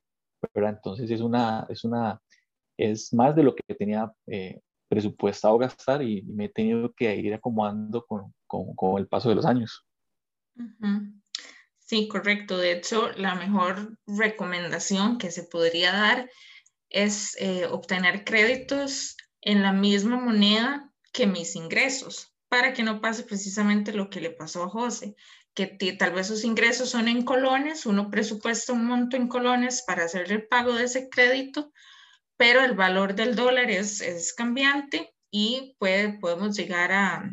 ¿verdad? 0.53 0.71
Entonces 0.77 1.11
es 1.11 1.21
una, 1.21 1.67
es 1.69 1.83
una, 1.83 2.19
es 2.77 3.13
más 3.13 3.35
de 3.35 3.43
lo 3.43 3.53
que 3.53 3.75
tenía 3.75 4.11
eh, 4.27 4.61
presupuestado 4.91 5.57
gastar 5.57 6.03
y, 6.03 6.21
me 6.23 6.45
he 6.45 6.49
tenido 6.49 6.91
que 6.93 7.15
ir 7.15 7.33
acomodando 7.33 8.05
con, 8.05 8.33
con, 8.45 8.75
con 8.75 8.99
el 8.99 9.07
paso 9.07 9.29
de 9.29 9.35
los 9.35 9.45
años. 9.45 9.85
Sí, 11.79 12.09
correcto. 12.09 12.57
De 12.57 12.73
hecho, 12.73 13.09
la 13.13 13.35
mejor 13.35 13.97
recomendación 14.05 15.17
que 15.17 15.31
se 15.31 15.43
podría 15.43 15.93
dar 15.93 16.29
es 16.89 17.37
eh, 17.39 17.65
obtener 17.67 18.25
créditos 18.25 19.15
en 19.39 19.61
la 19.61 19.71
misma 19.71 20.19
moneda 20.19 20.91
que 21.13 21.25
mis 21.25 21.55
ingresos, 21.55 22.35
para 22.49 22.73
que 22.73 22.83
no 22.83 22.99
pase 22.99 23.23
precisamente 23.23 23.93
lo 23.93 24.09
que 24.09 24.19
le 24.19 24.31
pasó 24.31 24.63
a 24.63 24.69
José, 24.69 25.15
que 25.53 25.67
tal 25.97 26.11
vez 26.11 26.27
sus 26.27 26.43
ingresos 26.43 26.89
son 26.89 27.07
en 27.07 27.23
colones, 27.23 27.85
uno 27.85 28.09
presupuesta 28.09 28.73
un 28.73 28.85
monto 28.85 29.15
en 29.15 29.29
colones 29.29 29.83
para 29.87 30.03
hacer 30.03 30.29
el 30.31 30.47
pago 30.47 30.73
de 30.73 30.85
ese 30.85 31.09
crédito, 31.09 31.71
pero 32.41 32.61
el 32.61 32.73
valor 32.73 33.13
del 33.13 33.35
dólar 33.35 33.69
es, 33.69 34.01
es 34.01 34.33
cambiante 34.33 35.13
y 35.29 35.75
puede, 35.77 36.17
podemos 36.17 36.57
llegar 36.57 36.91
a, 36.91 37.29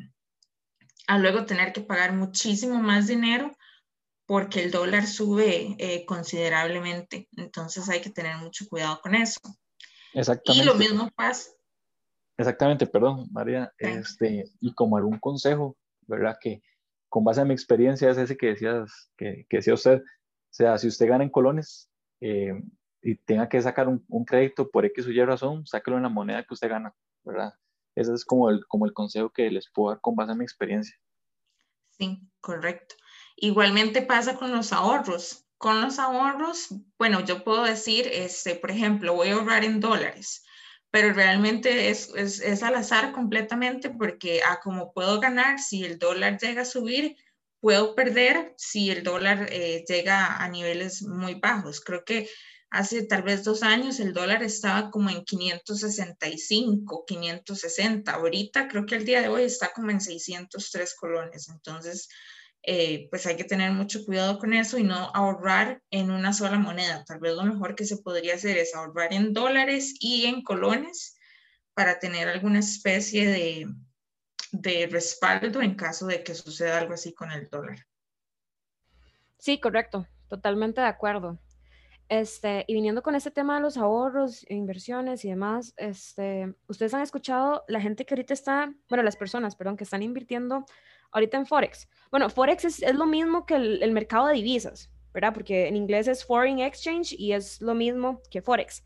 a 1.07 1.19
luego 1.19 1.47
tener 1.47 1.73
que 1.73 1.81
pagar 1.81 2.13
muchísimo 2.13 2.79
más 2.83 3.07
dinero 3.07 3.57
porque 4.27 4.63
el 4.63 4.71
dólar 4.71 5.07
sube 5.07 5.75
eh, 5.79 6.05
considerablemente. 6.05 7.27
Entonces 7.39 7.89
hay 7.89 8.03
que 8.03 8.11
tener 8.11 8.37
mucho 8.37 8.69
cuidado 8.69 9.01
con 9.01 9.15
eso. 9.15 9.41
Exactamente. 10.13 10.63
Y 10.63 10.67
lo 10.67 10.75
mismo 10.75 11.11
pasa. 11.17 11.53
Exactamente, 12.37 12.87
perdón, 12.87 13.29
María. 13.31 13.73
Este, 13.79 14.45
y 14.61 14.75
como 14.75 14.99
algún 14.99 15.19
consejo, 15.21 15.75
¿verdad? 16.03 16.37
Que 16.39 16.61
con 17.09 17.25
base 17.25 17.41
en 17.41 17.49
mi 17.49 17.55
experiencia 17.55 18.11
es 18.11 18.19
ese 18.19 18.37
que 18.37 18.49
decías, 18.49 19.11
que, 19.17 19.47
que 19.49 19.57
decía 19.57 19.73
usted. 19.73 20.03
O 20.03 20.51
sea, 20.51 20.77
si 20.77 20.87
usted 20.87 21.09
gana 21.09 21.25
en 21.25 21.31
colones, 21.31 21.89
eh, 22.21 22.53
y 23.03 23.17
tenga 23.17 23.49
que 23.49 23.61
sacar 23.61 23.89
un, 23.89 24.25
crédito 24.25 24.71
por 24.71 24.85
X 24.85 25.07
o 25.07 25.11
Y 25.11 25.25
razón, 25.25 25.67
sáquelo 25.67 25.97
en 25.97 26.03
la 26.03 26.09
moneda 26.09 26.45
que 26.45 26.55
usted 26.55 26.69
gana, 26.69 26.95
¿verdad? 27.25 27.55
Ese 27.95 28.15
es 28.15 28.25
como 28.25 28.51
el, 28.51 28.67
como 28.67 28.87
el 28.87 28.93
consejo 28.93 29.31
que 29.31 29.51
les 29.51 29.71
puedo 29.71 29.91
dar 29.91 30.01
con 30.01 30.17
base 30.17 30.33
en 30.33 30.39
mi 30.39 30.45
experiencia. 30.45 30.97
Sí, 31.99 32.21
correcto. 32.41 32.95
Igualmente 33.37 34.03
pasa 34.03 34.37
con 34.37 34.53
los 34.53 34.73
ahorros. 34.73 35.45
Con 35.59 35.81
los 35.81 35.99
ahorros, 35.99 36.69
bueno, 36.99 37.21
yo 37.25 37.43
puedo 37.43 37.65
decir, 37.65 38.09
este, 38.13 38.55
por 38.55 38.71
ejemplo, 38.71 39.15
voy 39.15 39.29
a 39.29 39.35
ahorrar 39.35 39.65
en 39.65 39.81
dólares, 39.81 40.45
pero 40.93 41.13
realmente 41.13 41.91
es, 41.91 42.15
es, 42.15 42.41
es 42.41 42.63
al 42.63 42.77
azar 42.77 43.11
completamente 43.11 43.91
porque 43.91 44.41
a 44.43 44.53
ah, 44.53 44.61
como 44.63 44.93
puedo 44.93 45.19
ganar, 45.19 45.59
si 45.59 45.85
el 45.85 45.99
dólar 45.99 46.39
llega 46.39 46.63
a 46.63 46.65
subir, 46.65 47.17
puedo 47.61 47.95
perder 47.95 48.55
si 48.57 48.91
el 48.91 49.03
dólar 49.03 49.49
eh, 49.51 49.85
llega 49.89 50.37
a 50.37 50.49
niveles 50.49 51.03
muy 51.03 51.35
bajos. 51.35 51.81
Creo 51.81 52.05
que 52.05 52.29
hace 52.71 53.05
tal 53.05 53.23
vez 53.23 53.45
dos 53.45 53.63
años 53.63 54.01
el 54.01 54.13
dólar 54.13 54.43
estaba 54.43 54.91
como 54.91 55.11
en 55.11 55.25
565, 55.25 57.05
560. 57.07 58.13
Ahorita 58.13 58.69
creo 58.69 58.87
que 58.87 58.97
el 58.97 59.05
día 59.05 59.23
de 59.23 59.29
hoy 59.29 59.43
está 59.43 59.71
como 59.75 59.91
en 59.91 60.01
603 60.01 60.95
colones. 60.95 61.49
Entonces, 61.49 62.09
eh, 62.63 63.09
pues 63.11 63.27
hay 63.27 63.37
que 63.37 63.45
tener 63.45 63.73
mucho 63.73 64.05
cuidado 64.05 64.39
con 64.39 64.53
eso 64.53 64.79
y 64.79 64.83
no 64.83 65.11
ahorrar 65.15 65.83
en 65.91 66.11
una 66.11 66.33
sola 66.33 66.59
moneda. 66.59 67.05
Tal 67.05 67.21
vez 67.21 67.35
lo 67.35 67.45
mejor 67.45 67.75
que 67.75 67.85
se 67.85 67.99
podría 67.99 68.35
hacer 68.35 68.59
es 68.59 68.75
ahorrar 68.75 69.13
en 69.13 69.33
dólares 69.33 69.95
y 70.01 70.27
en 70.27 70.43
colones 70.43 71.17
para 71.75 71.99
tener 71.99 72.29
alguna 72.29 72.59
especie 72.59 73.29
de, 73.29 73.67
de 74.53 74.87
respaldo 74.89 75.63
en 75.63 75.77
caso 75.77 76.07
de 76.07 76.23
que 76.23 76.35
suceda 76.35 76.79
algo 76.79 76.95
así 76.95 77.15
con 77.15 77.31
el 77.31 77.49
dólar. 77.49 77.87
Sí, 79.39 79.61
correcto, 79.61 80.07
totalmente 80.29 80.81
de 80.81 80.89
acuerdo. 80.89 81.39
Este, 82.09 82.65
y 82.67 82.75
viniendo 82.75 83.03
con 83.03 83.15
este 83.15 83.31
tema 83.31 83.57
de 83.57 83.61
los 83.61 83.77
ahorros, 83.77 84.47
inversiones 84.51 85.25
y 85.27 85.29
demás, 85.29 85.75
este, 85.77 86.55
ustedes 86.67 86.95
han 86.95 87.03
escuchado 87.03 87.65
la 87.69 87.83
gente 87.83 88.07
que 88.07 88.15
ahorita 88.15 88.33
está, 88.33 88.73
bueno, 88.89 89.03
las 89.03 89.17
personas, 89.17 89.57
perdón, 89.57 89.77
que 89.77 89.85
están 89.85 90.03
invirtiendo 90.03 90.65
ahorita 91.11 91.37
en 91.37 91.47
Forex. 91.47 91.87
Bueno, 92.11 92.31
Forex 92.31 92.65
es, 92.65 92.95
lo 92.95 93.05
mismo 93.05 93.45
que 93.45 93.57
el, 93.57 93.83
el, 93.83 93.93
mercado 93.93 94.27
de 94.27 94.35
divisas, 94.35 94.91
¿verdad? 95.13 95.35
Porque 95.35 95.69
en 95.69 95.77
inglés 95.77 96.09
es 96.09 96.25
Foreign 96.25 96.61
Exchange 96.61 97.13
y 97.13 97.33
es 97.33 97.61
lo 97.61 97.75
mismo 97.75 98.23
que 98.31 98.41
Forex. 98.41 98.83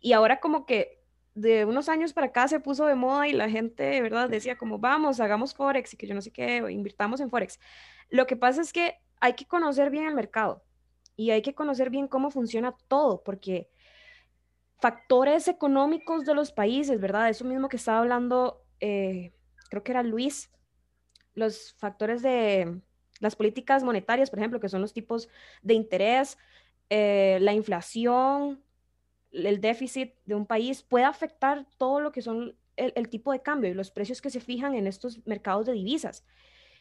Y 0.00 0.14
ahora 0.14 0.40
como 0.40 0.64
que 0.64 1.02
de 1.34 1.66
unos 1.66 1.90
años 1.90 2.14
para 2.14 2.28
acá 2.28 2.48
se 2.48 2.60
puso 2.60 2.86
de 2.86 2.94
moda 2.94 3.28
y 3.28 3.32
la 3.34 3.50
gente, 3.50 4.00
¿verdad? 4.00 4.30
Decía 4.30 4.56
como, 4.56 4.78
vamos, 4.78 5.20
hagamos 5.20 5.54
Forex 5.54 5.92
y 5.92 5.98
que 5.98 6.06
yo 6.06 6.14
no 6.14 6.22
sé 6.22 6.30
qué, 6.30 6.64
invirtamos 6.70 7.20
en 7.20 7.28
Forex. 7.28 7.60
Lo 8.08 8.26
que 8.26 8.36
pasa 8.36 8.62
es 8.62 8.72
que 8.72 8.94
hay 9.20 9.34
que 9.34 9.46
conocer 9.46 9.90
bien 9.90 10.06
el 10.06 10.14
mercado 10.14 10.65
y 11.16 11.30
hay 11.30 11.42
que 11.42 11.54
conocer 11.54 11.90
bien 11.90 12.08
cómo 12.08 12.30
funciona 12.30 12.74
todo, 12.88 13.22
porque 13.24 13.68
factores 14.78 15.48
económicos 15.48 16.24
de 16.24 16.34
los 16.34 16.52
países, 16.52 17.00
¿verdad? 17.00 17.30
Eso 17.30 17.44
mismo 17.44 17.68
que 17.68 17.78
estaba 17.78 17.98
hablando, 17.98 18.64
eh, 18.80 19.32
creo 19.70 19.82
que 19.82 19.92
era 19.92 20.02
Luis, 20.02 20.50
los 21.34 21.74
factores 21.74 22.22
de 22.22 22.80
las 23.20 23.36
políticas 23.36 23.82
monetarias, 23.82 24.30
por 24.30 24.38
ejemplo, 24.38 24.60
que 24.60 24.68
son 24.68 24.82
los 24.82 24.92
tipos 24.92 25.28
de 25.62 25.74
interés, 25.74 26.36
eh, 26.90 27.38
la 27.40 27.54
inflación, 27.54 28.62
el 29.32 29.60
déficit 29.60 30.14
de 30.24 30.34
un 30.34 30.46
país, 30.46 30.82
puede 30.82 31.04
afectar 31.04 31.66
todo 31.78 32.00
lo 32.00 32.12
que 32.12 32.22
son 32.22 32.56
el, 32.76 33.08
tipo 33.08 33.32
de 33.32 33.40
cambio 33.40 33.70
y 33.70 33.74
los 33.74 33.90
precios 33.90 34.20
que 34.20 34.28
se 34.28 34.40
fijan 34.40 34.74
en 34.74 34.86
estos 34.86 35.26
mercados 35.26 35.66
de 35.66 35.72
divisas. 35.72 36.24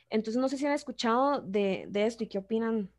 Entonces, 0.10 0.40
no 0.40 0.50
sé 0.50 0.58
si 0.58 0.66
han 0.66 0.74
escuchado 0.74 1.42
de, 1.42 1.86
de 1.90 2.06
esto 2.06 2.24
y 2.24 2.28
qué 2.28 2.38
opinan 2.38 2.92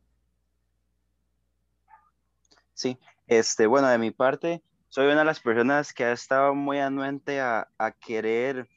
Sí, 2.77 2.99
este, 3.27 3.67
bueno, 3.67 3.89
de 3.89 3.97
mi 3.97 4.11
parte, 4.11 4.63
soy 4.91 5.07
una 5.07 5.21
de 5.21 5.25
las 5.25 5.41
personas 5.41 5.95
que 5.95 6.05
ha 6.05 6.13
estado 6.13 6.55
muy 6.55 6.79
anuente 6.79 7.41
a, 7.41 7.67
querer 8.01 8.69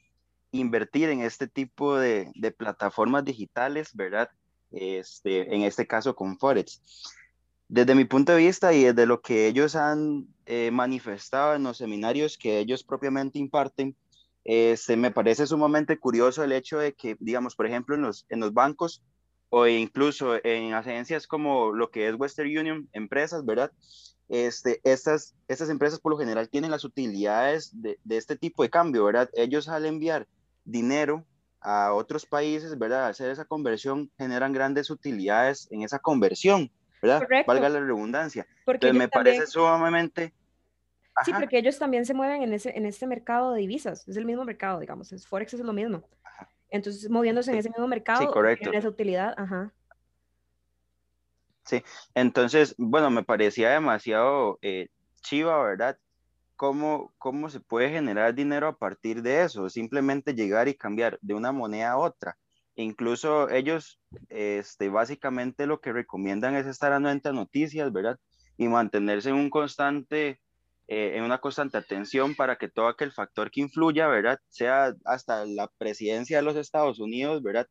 invertir 0.52 1.10
en 1.10 1.20
este 1.20 1.46
tipo 1.46 1.98
de, 1.98 2.32
plataformas 2.56 3.26
digitales, 3.26 3.94
¿verdad? 3.94 4.30
Este, 4.72 5.54
en 5.54 5.64
este 5.64 5.86
caso 5.86 6.16
con 6.16 6.38
Forex. 6.38 6.80
Desde 7.68 7.94
mi 7.94 8.06
punto 8.06 8.32
de 8.32 8.38
vista 8.38 8.72
y 8.72 8.84
desde 8.84 9.04
lo 9.04 9.20
que 9.20 9.46
ellos 9.46 9.76
han 9.76 10.26
eh, 10.46 10.70
manifestado 10.70 11.54
en 11.54 11.64
los 11.64 11.76
seminarios 11.76 12.38
que 12.38 12.58
ellos 12.58 12.82
propiamente 12.82 13.38
imparten, 13.38 13.94
este, 14.44 14.96
me 14.96 15.10
parece 15.10 15.46
sumamente 15.46 15.98
curioso 15.98 16.42
el 16.42 16.52
hecho 16.52 16.78
de 16.78 16.94
que, 16.94 17.18
digamos, 17.20 17.54
por 17.54 17.66
ejemplo, 17.66 17.94
en 17.96 18.00
los, 18.00 18.24
en 18.30 18.40
los 18.40 18.54
bancos 18.54 19.02
o 19.50 19.66
incluso 19.66 20.44
en 20.44 20.72
agencias 20.74 21.26
como 21.26 21.72
lo 21.72 21.90
que 21.90 22.08
es 22.08 22.14
Western 22.14 22.56
Union, 22.56 22.88
empresas, 22.92 23.44
¿verdad? 23.44 23.72
Este, 24.28 24.80
estas, 24.84 25.34
estas 25.48 25.68
empresas 25.70 25.98
por 25.98 26.12
lo 26.12 26.18
general 26.18 26.48
tienen 26.48 26.70
las 26.70 26.84
utilidades 26.84 27.70
de, 27.82 27.98
de, 28.04 28.16
este 28.16 28.36
tipo 28.36 28.62
de 28.62 28.70
cambio, 28.70 29.04
¿verdad? 29.04 29.28
Ellos 29.34 29.68
al 29.68 29.86
enviar 29.86 30.28
dinero 30.64 31.26
a 31.60 31.92
otros 31.92 32.26
países, 32.26 32.78
¿verdad? 32.78 33.06
Al 33.06 33.10
hacer 33.10 33.30
esa 33.30 33.44
conversión 33.44 34.10
generan 34.16 34.52
grandes 34.52 34.88
utilidades 34.88 35.68
en 35.72 35.82
esa 35.82 35.98
conversión, 35.98 36.70
¿verdad? 37.02 37.26
Valga 37.44 37.68
la 37.68 37.80
redundancia. 37.80 38.46
Porque 38.64 38.86
Entonces 38.86 38.98
me 38.98 39.08
parece 39.08 39.46
sumamente... 39.48 40.32
Sí, 41.24 41.32
porque 41.34 41.58
ellos 41.58 41.78
también 41.78 42.06
se 42.06 42.14
mueven 42.14 42.42
en, 42.42 42.54
ese, 42.54 42.70
en 42.78 42.86
este 42.86 43.06
mercado 43.06 43.52
de 43.52 43.60
divisas, 43.60 44.08
es 44.08 44.16
el 44.16 44.24
mismo 44.24 44.44
mercado, 44.44 44.80
digamos, 44.80 45.12
es, 45.12 45.26
Forex 45.26 45.52
es 45.52 45.60
lo 45.60 45.72
mismo. 45.72 46.02
Entonces, 46.70 47.10
moviéndose 47.10 47.52
en 47.52 47.58
ese 47.58 47.70
mismo 47.70 47.88
mercado, 47.88 48.20
sí, 48.20 48.26
correcto. 48.32 48.72
esa 48.72 48.88
utilidad, 48.88 49.34
ajá. 49.36 49.72
Sí, 51.64 51.82
entonces, 52.14 52.74
bueno, 52.78 53.10
me 53.10 53.22
parecía 53.22 53.70
demasiado 53.70 54.58
eh, 54.62 54.88
chiva, 55.20 55.62
¿verdad? 55.62 55.98
cómo, 56.60 57.14
cómo 57.16 57.48
se 57.48 57.58
puede 57.58 57.88
generar 57.88 58.34
dinero 58.34 58.68
a 58.68 58.76
partir 58.76 59.22
de 59.22 59.44
eso, 59.44 59.70
simplemente 59.70 60.34
llegar 60.34 60.68
y 60.68 60.74
cambiar 60.74 61.18
de 61.22 61.32
una 61.32 61.52
moneda 61.52 61.92
a 61.92 61.96
otra. 61.96 62.36
Incluso 62.74 63.48
ellos, 63.48 63.98
este, 64.28 64.90
básicamente 64.90 65.66
lo 65.66 65.80
que 65.80 65.94
recomiendan 65.94 66.54
es 66.56 66.66
estar 66.66 66.92
anuente 66.92 67.30
a 67.30 67.32
noticias, 67.32 67.90
¿verdad? 67.90 68.18
Y 68.58 68.68
mantenerse 68.68 69.30
en 69.30 69.36
un 69.36 69.48
constante, 69.48 70.38
eh, 70.92 71.16
en 71.16 71.22
una 71.22 71.38
constante 71.38 71.78
atención 71.78 72.34
para 72.34 72.56
que 72.56 72.68
todo 72.68 72.88
aquel 72.88 73.12
factor 73.12 73.52
que 73.52 73.60
influya, 73.60 74.08
¿verdad? 74.08 74.40
Sea 74.48 74.92
hasta 75.04 75.46
la 75.46 75.68
presidencia 75.78 76.38
de 76.38 76.42
los 76.42 76.56
Estados 76.56 76.98
Unidos, 76.98 77.44
¿verdad? 77.44 77.68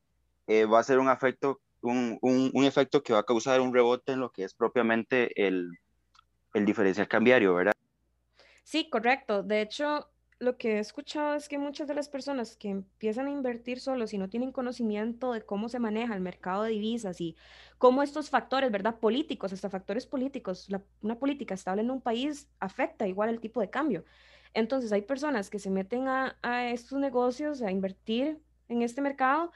Eh, 0.47 0.63
va 0.63 0.79
a 0.79 0.83
ser 0.83 0.99
un 0.99 1.09
efecto, 1.09 1.59
un, 1.81 2.17
un, 2.21 2.49
un, 2.53 2.63
efecto 2.63 3.03
que 3.03 3.11
va 3.11 3.19
a 3.19 3.25
causar 3.25 3.59
un 3.59 3.73
rebote 3.73 4.13
en 4.13 4.21
lo 4.21 4.31
que 4.31 4.45
es 4.45 4.53
propiamente 4.53 5.33
el, 5.45 5.69
el 6.53 6.63
diferencial 6.65 7.09
cambiario, 7.09 7.55
¿verdad? 7.55 7.73
Sí, 8.63 8.89
correcto. 8.89 9.43
De 9.43 9.63
hecho, 9.63 10.09
lo 10.39 10.57
que 10.57 10.77
he 10.77 10.79
escuchado 10.79 11.35
es 11.35 11.49
que 11.49 11.57
muchas 11.57 11.87
de 11.87 11.93
las 11.93 12.07
personas 12.07 12.55
que 12.55 12.69
empiezan 12.69 13.27
a 13.27 13.31
invertir 13.31 13.81
solos 13.81 14.13
y 14.13 14.17
no 14.17 14.29
tienen 14.29 14.53
conocimiento 14.53 15.33
de 15.33 15.45
cómo 15.45 15.67
se 15.67 15.79
maneja 15.79 16.15
el 16.15 16.21
mercado 16.21 16.63
de 16.63 16.71
divisas 16.71 17.19
y 17.19 17.35
cómo 17.77 18.03
estos 18.03 18.29
factores, 18.29 18.71
¿verdad? 18.71 18.99
Políticos, 18.99 19.51
hasta 19.51 19.69
factores 19.69 20.07
políticos, 20.07 20.69
una 21.01 21.19
política 21.19 21.53
estable 21.53 21.81
en 21.81 21.91
un 21.91 21.99
país 22.01 22.49
afecta 22.59 23.05
igual 23.05 23.29
el 23.29 23.41
tipo 23.41 23.59
de 23.59 23.69
cambio. 23.69 24.05
Entonces 24.53 24.93
hay 24.93 25.01
personas 25.01 25.49
que 25.49 25.59
se 25.59 25.69
meten 25.69 26.07
a, 26.07 26.37
a 26.41 26.69
estos 26.71 26.97
negocios, 26.99 27.61
a 27.61 27.69
invertir 27.69 28.41
en 28.69 28.81
este 28.81 29.01
mercado 29.01 29.51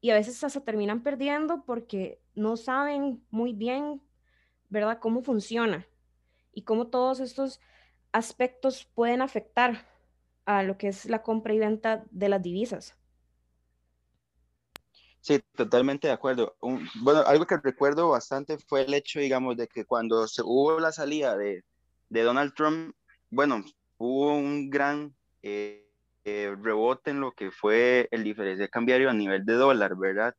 y 0.00 0.10
a 0.10 0.14
veces 0.14 0.42
hasta 0.44 0.60
terminan 0.60 1.02
perdiendo 1.02 1.64
porque 1.64 2.20
no 2.34 2.56
saben 2.56 3.24
muy 3.30 3.54
bien, 3.54 4.00
¿verdad?, 4.68 5.00
cómo 5.00 5.22
funciona 5.22 5.86
y 6.52 6.62
cómo 6.62 6.86
todos 6.86 7.18
estos 7.18 7.60
aspectos 8.12 8.84
pueden 8.94 9.20
afectar 9.20 9.91
a 10.44 10.62
lo 10.62 10.76
que 10.78 10.88
es 10.88 11.06
la 11.06 11.22
compra 11.22 11.54
y 11.54 11.58
venta 11.58 12.04
de 12.10 12.28
las 12.28 12.42
divisas. 12.42 12.96
Sí, 15.20 15.40
totalmente 15.54 16.08
de 16.08 16.14
acuerdo. 16.14 16.56
bueno, 16.60 17.20
algo 17.20 17.46
que 17.46 17.56
recuerdo 17.56 18.08
bastante 18.08 18.58
fue 18.58 18.82
el 18.82 18.92
hecho, 18.92 19.20
digamos, 19.20 19.56
de 19.56 19.68
que 19.68 19.84
cuando 19.84 20.26
se, 20.26 20.42
hubo 20.42 20.80
la 20.80 20.90
salida 20.90 21.36
de, 21.36 21.62
de 22.08 22.22
Donald 22.22 22.54
Trump, 22.54 22.96
bueno, 23.30 23.64
hubo 23.98 24.34
un 24.34 24.68
gran 24.68 25.14
eh, 25.42 25.88
eh, 26.24 26.56
rebote 26.60 27.12
en 27.12 27.20
lo 27.20 27.32
que 27.32 27.52
fue 27.52 28.08
el 28.10 28.24
diferencial 28.24 28.68
cambiario 28.68 29.10
a 29.10 29.14
nivel 29.14 29.44
de 29.44 29.54
dólar, 29.54 29.96
¿verdad? 29.96 30.34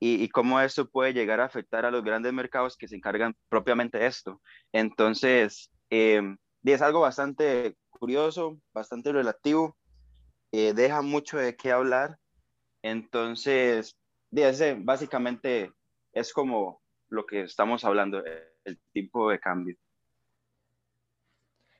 Y, 0.00 0.28
cómo 0.28 0.60
esto 0.60 0.86
puede 0.90 1.14
llegar 1.14 1.40
a 1.40 1.46
afectar 1.46 1.86
a 1.86 1.90
los 1.90 2.04
grandes 2.04 2.32
mercados 2.32 2.76
que 2.76 2.88
se 2.88 2.96
encargan 2.96 3.34
propiamente 3.48 3.96
de 3.96 4.06
esto. 4.06 4.42
Entonces, 4.70 5.70
eh, 5.88 6.20
es 6.62 6.82
algo 6.82 7.00
bastante 7.00 7.74
curioso, 8.04 8.60
bastante 8.74 9.10
relativo, 9.12 9.78
eh, 10.52 10.74
deja 10.74 11.00
mucho 11.00 11.38
de 11.38 11.56
qué 11.56 11.72
hablar. 11.72 12.18
Entonces, 12.82 13.96
ese 14.30 14.74
básicamente 14.74 15.72
es 16.12 16.34
como 16.34 16.82
lo 17.08 17.24
que 17.24 17.44
estamos 17.44 17.82
hablando, 17.82 18.22
el 18.66 18.78
tipo 18.92 19.30
de 19.30 19.40
cambio. 19.40 19.74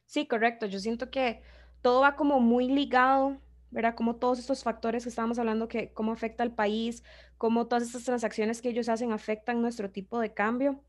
Sí, 0.06 0.26
correcto. 0.26 0.64
Yo 0.64 0.78
siento 0.78 1.10
que 1.10 1.42
todo 1.82 2.00
va 2.00 2.16
como 2.16 2.40
muy 2.40 2.68
ligado, 2.68 3.36
¿verdad? 3.70 3.94
Como 3.94 4.16
todos 4.16 4.38
estos 4.38 4.62
factores 4.62 5.02
que 5.02 5.10
estábamos 5.10 5.38
hablando, 5.38 5.68
que 5.68 5.92
cómo 5.92 6.12
afecta 6.12 6.42
al 6.42 6.54
país, 6.54 7.04
cómo 7.36 7.66
todas 7.66 7.82
estas 7.82 8.04
transacciones 8.04 8.62
que 8.62 8.70
ellos 8.70 8.88
hacen 8.88 9.12
afectan 9.12 9.60
nuestro 9.60 9.90
tipo 9.90 10.20
de 10.20 10.32
cambio. 10.32 10.82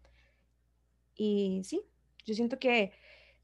Y 1.14 1.60
sí, 1.66 1.82
yo 2.24 2.34
siento 2.34 2.58
que 2.58 2.94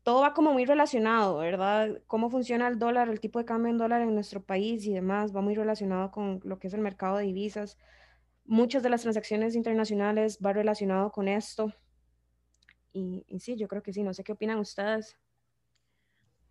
todo 0.03 0.21
va 0.21 0.33
como 0.33 0.53
muy 0.53 0.65
relacionado, 0.65 1.37
¿verdad? 1.37 2.01
Cómo 2.07 2.29
funciona 2.29 2.67
el 2.67 2.79
dólar, 2.79 3.09
el 3.09 3.19
tipo 3.19 3.39
de 3.39 3.45
cambio 3.45 3.71
en 3.71 3.77
dólar 3.77 4.01
en 4.01 4.13
nuestro 4.13 4.41
país 4.41 4.85
y 4.85 4.93
demás, 4.93 5.35
va 5.35 5.41
muy 5.41 5.55
relacionado 5.55 6.11
con 6.11 6.39
lo 6.43 6.59
que 6.59 6.67
es 6.67 6.73
el 6.73 6.81
mercado 6.81 7.17
de 7.17 7.25
divisas. 7.25 7.77
Muchas 8.45 8.81
de 8.81 8.89
las 8.89 9.03
transacciones 9.03 9.55
internacionales 9.55 10.39
va 10.43 10.53
relacionado 10.53 11.11
con 11.11 11.27
esto. 11.27 11.73
Y, 12.93 13.23
sí, 13.39 13.55
yo 13.55 13.67
creo 13.67 13.83
que 13.83 13.93
sí, 13.93 14.03
no 14.03 14.13
sé 14.13 14.23
qué 14.23 14.31
opinan 14.31 14.59
ustedes. 14.59 15.15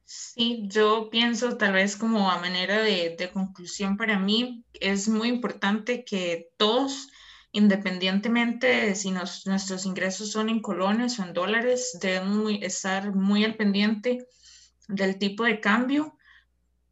Sí, 0.04 0.64
yo 0.66 1.10
pienso 1.10 1.56
tal 1.56 1.72
vez 1.72 1.96
como 1.96 2.30
a 2.30 2.40
manera 2.40 2.80
de 2.80 3.30
conclusión 3.32 3.96
para 3.96 4.18
mí, 4.18 4.64
es 4.74 5.08
muy 5.08 5.28
importante 5.28 6.04
que 6.04 6.50
todos 6.56 7.10
independientemente 7.52 8.66
de 8.66 8.94
si 8.94 9.10
nuestros 9.10 9.84
ingresos 9.84 10.30
son 10.30 10.48
en 10.48 10.60
colones 10.60 11.18
o 11.18 11.24
en 11.24 11.32
dólares, 11.32 11.98
debemos 12.00 12.52
estar 12.60 13.14
muy 13.14 13.44
al 13.44 13.56
pendiente 13.56 14.26
del 14.88 15.18
tipo 15.18 15.44
de 15.44 15.60
cambio. 15.60 16.16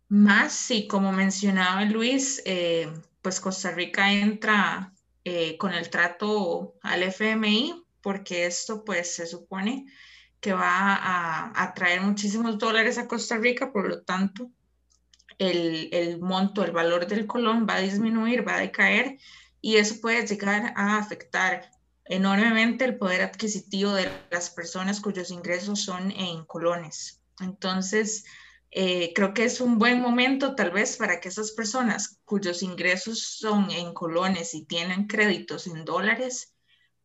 Más 0.08 0.52
si, 0.52 0.86
como 0.88 1.12
mencionaba 1.12 1.84
Luis, 1.84 2.42
eh, 2.44 2.92
pues 3.22 3.40
Costa 3.40 3.70
Rica 3.72 4.12
entra 4.12 4.92
eh, 5.24 5.56
con 5.58 5.72
el 5.74 5.90
trato 5.90 6.74
al 6.82 7.02
FMI, 7.02 7.84
porque 8.00 8.46
esto 8.46 8.84
pues 8.84 9.14
se 9.14 9.26
supone 9.26 9.86
que 10.40 10.52
va 10.52 10.94
a, 10.94 11.62
a 11.62 11.74
traer 11.74 12.00
muchísimos 12.00 12.58
dólares 12.58 12.96
a 12.98 13.06
Costa 13.06 13.36
Rica, 13.36 13.72
por 13.72 13.88
lo 13.88 14.02
tanto, 14.02 14.50
el, 15.38 15.88
el 15.92 16.20
monto, 16.20 16.64
el 16.64 16.72
valor 16.72 17.06
del 17.06 17.26
colón 17.26 17.66
va 17.68 17.76
a 17.76 17.80
disminuir, 17.80 18.46
va 18.46 18.56
a 18.56 18.60
decaer 18.60 19.18
y 19.60 19.76
eso 19.76 20.00
puede 20.00 20.26
llegar 20.26 20.72
a 20.76 20.98
afectar 20.98 21.70
enormemente 22.04 22.84
el 22.84 22.96
poder 22.96 23.22
adquisitivo 23.22 23.92
de 23.92 24.10
las 24.30 24.50
personas 24.50 25.00
cuyos 25.00 25.30
ingresos 25.30 25.82
son 25.82 26.10
en 26.12 26.44
colones. 26.44 27.20
Entonces, 27.40 28.24
eh, 28.70 29.12
creo 29.14 29.32
que 29.34 29.44
es 29.44 29.60
un 29.60 29.78
buen 29.78 30.00
momento 30.00 30.54
tal 30.54 30.70
vez 30.70 30.96
para 30.96 31.20
que 31.20 31.28
esas 31.28 31.52
personas 31.52 32.20
cuyos 32.24 32.62
ingresos 32.62 33.36
son 33.38 33.70
en 33.70 33.94
colones 33.94 34.54
y 34.54 34.64
tienen 34.64 35.06
créditos 35.06 35.66
en 35.66 35.84
dólares, 35.84 36.54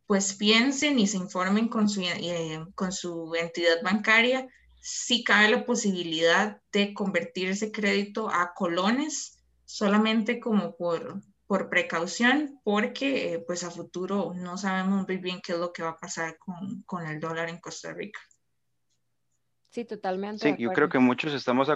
pues 0.06 0.34
piensen 0.34 0.98
y 0.98 1.06
se 1.06 1.16
informen 1.16 1.68
con 1.68 1.88
su, 1.88 2.02
eh, 2.02 2.64
con 2.74 2.92
su 2.92 3.34
entidad 3.34 3.82
bancaria 3.82 4.46
si 4.80 5.24
cabe 5.24 5.48
la 5.48 5.64
posibilidad 5.64 6.60
de 6.70 6.92
convertir 6.92 7.48
ese 7.48 7.72
crédito 7.72 8.28
a 8.28 8.52
colones 8.52 9.38
solamente 9.64 10.38
como 10.40 10.76
por 10.76 11.22
por 11.46 11.68
precaución, 11.68 12.60
porque 12.64 13.34
eh, 13.34 13.38
pues 13.46 13.64
a 13.64 13.70
futuro 13.70 14.32
no 14.34 14.56
sabemos 14.56 15.06
muy 15.06 15.18
bien 15.18 15.40
qué 15.44 15.52
es 15.52 15.58
lo 15.58 15.72
que 15.72 15.82
va 15.82 15.90
a 15.90 15.96
pasar 15.96 16.38
con, 16.38 16.82
con 16.82 17.06
el 17.06 17.20
dólar 17.20 17.48
en 17.48 17.60
Costa 17.60 17.92
Rica. 17.92 18.20
Sí, 19.70 19.84
totalmente. 19.84 20.48
Sí, 20.48 20.62
yo 20.62 20.72
creo 20.72 20.88
que 20.88 20.98
muchos 20.98 21.34
estamos 21.34 21.68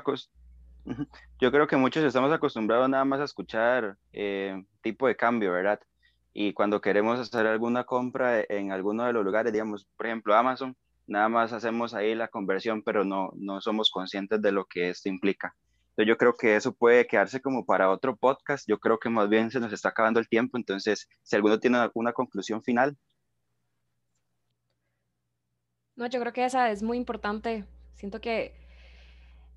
yo 1.41 1.53
creo 1.53 1.67
que 1.67 1.77
muchos 1.77 2.03
estamos 2.03 2.33
acostumbrados 2.33 2.89
nada 2.89 3.05
más 3.05 3.21
a 3.21 3.25
escuchar 3.25 3.99
eh, 4.13 4.65
tipo 4.83 5.07
de 5.07 5.17
cambio, 5.17 5.53
¿verdad? 5.53 5.81
Y 6.33 6.53
cuando 6.55 6.81
queremos 6.81 7.19
hacer 7.19 7.47
alguna 7.47 7.85
compra 7.85 8.41
en 8.49 8.73
alguno 8.73 9.05
de 9.05 9.13
los 9.13 9.25
lugares, 9.25 9.53
digamos, 9.53 9.87
por 9.97 10.07
ejemplo, 10.07 10.35
Amazon, 10.35 10.77
nada 11.07 11.29
más 11.29 11.53
hacemos 11.53 11.93
ahí 11.93 12.15
la 12.15 12.29
conversión, 12.29 12.83
pero 12.83 13.05
no, 13.05 13.31
no 13.35 13.61
somos 13.61 13.91
conscientes 13.91 14.41
de 14.41 14.53
lo 14.53 14.65
que 14.65 14.91
esto 14.91 15.09
implica 15.09 15.55
yo 16.03 16.17
creo 16.17 16.37
que 16.37 16.57
eso 16.57 16.73
puede 16.73 17.07
quedarse 17.07 17.41
como 17.41 17.65
para 17.65 17.91
otro 17.91 18.17
podcast. 18.17 18.69
Yo 18.69 18.79
creo 18.79 18.99
que 18.99 19.09
más 19.09 19.29
bien 19.29 19.51
se 19.51 19.61
nos 19.61 19.73
está 19.73 19.89
acabando 19.89 20.21
el 20.21 20.29
tiempo. 20.29 20.57
Entonces, 20.57 21.09
si 21.23 21.37
alguno 21.37 21.59
tiene 21.59 21.79
alguna 21.79 22.13
conclusión 22.13 22.63
final. 22.63 22.97
No, 25.97 26.07
yo 26.07 26.21
creo 26.21 26.33
que 26.33 26.45
esa 26.45 26.71
es 26.71 26.83
muy 26.83 26.97
importante. 26.97 27.65
Siento 27.95 28.21
que 28.21 28.55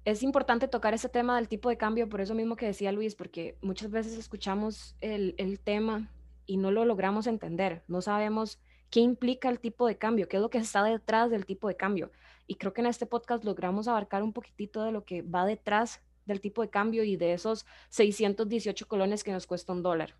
es 0.04 0.23
importante 0.23 0.67
tocar 0.67 0.95
ese 0.95 1.10
tema 1.10 1.36
del 1.36 1.47
tipo 1.47 1.69
de 1.69 1.77
cambio, 1.77 2.10
por 2.10 2.21
eso 2.21 2.34
mismo 2.34 2.56
que 2.56 2.65
decía 2.65 2.91
Luis, 2.91 3.13
porque 3.13 3.56
muchas 3.62 3.91
veces 3.91 4.17
escuchamos 4.17 4.95
el, 5.01 5.36
el 5.38 5.60
tema 5.60 6.10
y 6.47 6.58
no 6.58 6.71
lo 6.71 6.86
logramos 6.86 7.27
entender. 7.27 7.84
No 7.88 8.01
sabemos 8.01 8.60
qué 8.89 8.99
implica 8.99 9.49
el 9.49 9.60
tipo 9.60 9.86
de 9.86 9.97
cambio, 9.97 10.27
qué 10.27 10.38
es 10.38 10.41
lo 10.41 10.49
que 10.49 10.58
está 10.58 10.84
detrás 10.84 11.30
del 11.30 11.45
tipo 11.45 11.67
de 11.67 11.77
cambio. 11.77 12.12
Y 12.47 12.56
creo 12.56 12.73
que 12.73 12.82
en 12.82 12.88
este 12.88 13.06
podcast 13.06 13.43
logramos 13.43 13.88
abarcar 13.88 14.23
un 14.23 14.34
poquitito 14.34 14.84
de 14.84 14.91
lo 14.91 15.06
que 15.06 15.21
va 15.21 15.45
detrás 15.45 16.01
del 16.25 16.41
tipo 16.41 16.62
de 16.62 16.69
cambio 16.69 17.03
y 17.03 17.15
de 17.15 17.34
esos 17.34 17.65
618 17.89 18.88
colones 18.88 19.23
que 19.23 19.31
nos 19.31 19.47
cuesta 19.47 19.73
un 19.73 19.84
dólar, 19.84 20.15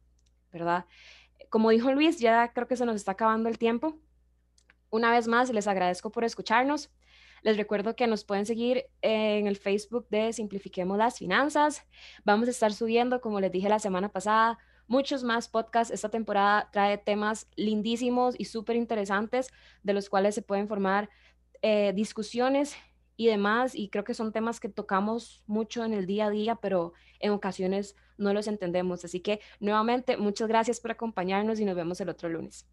¿verdad? 0.52 0.86
Como 1.50 1.70
dijo 1.70 1.92
Luis, 1.92 2.20
ya 2.20 2.54
creo 2.54 2.68
que 2.68 2.76
se 2.76 2.86
nos 2.86 2.96
está 2.96 3.14
acabando 3.14 3.50
el 3.50 3.58
tiempo. 3.58 3.98
Una 4.90 5.12
vez 5.12 5.28
más, 5.28 5.50
les 5.52 5.68
agradezco 5.68 6.12
por 6.12 6.24
escucharnos. 6.24 6.92
Les 7.44 7.58
recuerdo 7.58 7.96
que 7.96 8.06
nos 8.06 8.24
pueden 8.24 8.46
seguir 8.46 8.86
en 9.02 9.48
el 9.48 9.58
Facebook 9.58 10.08
de 10.10 10.32
Simplifiquemos 10.32 10.98
las 10.98 11.18
Finanzas. 11.18 11.84
Vamos 12.24 12.48
a 12.48 12.52
estar 12.52 12.72
subiendo, 12.72 13.20
como 13.20 13.40
les 13.40 13.52
dije 13.52 13.68
la 13.68 13.80
semana 13.80 14.10
pasada, 14.10 14.60
muchos 14.88 15.24
más 15.24 15.48
podcasts. 15.48 15.92
Esta 15.92 16.10
temporada 16.10 16.70
trae 16.72 16.98
temas 17.00 17.48
lindísimos 17.56 18.36
y 18.38 18.46
súper 18.46 18.76
interesantes 18.76 19.50
de 19.82 19.94
los 19.94 20.08
cuales 20.10 20.36
se 20.36 20.44
pueden 20.44 20.68
formar 20.68 21.10
eh, 21.64 21.94
discusiones 21.96 22.76
y 23.22 23.28
demás, 23.28 23.76
y 23.76 23.90
creo 23.90 24.04
que 24.04 24.16
son 24.16 24.32
temas 24.32 24.60
que 24.60 24.68
tocamos 24.68 25.44
mucho 25.46 25.86
en 25.86 25.94
el 25.94 26.08
día 26.08 26.26
a 26.26 26.30
día, 26.32 26.56
pero 26.56 26.94
en 27.20 27.32
ocasiones 27.34 27.96
no 28.18 28.34
los 28.34 28.48
entendemos. 28.48 29.06
Así 29.06 29.20
que 29.20 29.42
nuevamente, 29.60 30.18
muchas 30.18 30.48
gracias 30.48 30.80
por 30.80 30.90
acompañarnos 30.90 31.60
y 31.60 31.66
nos 31.66 31.76
vemos 31.76 32.02
el 32.02 32.10
otro 32.10 32.30
lunes. 32.30 32.68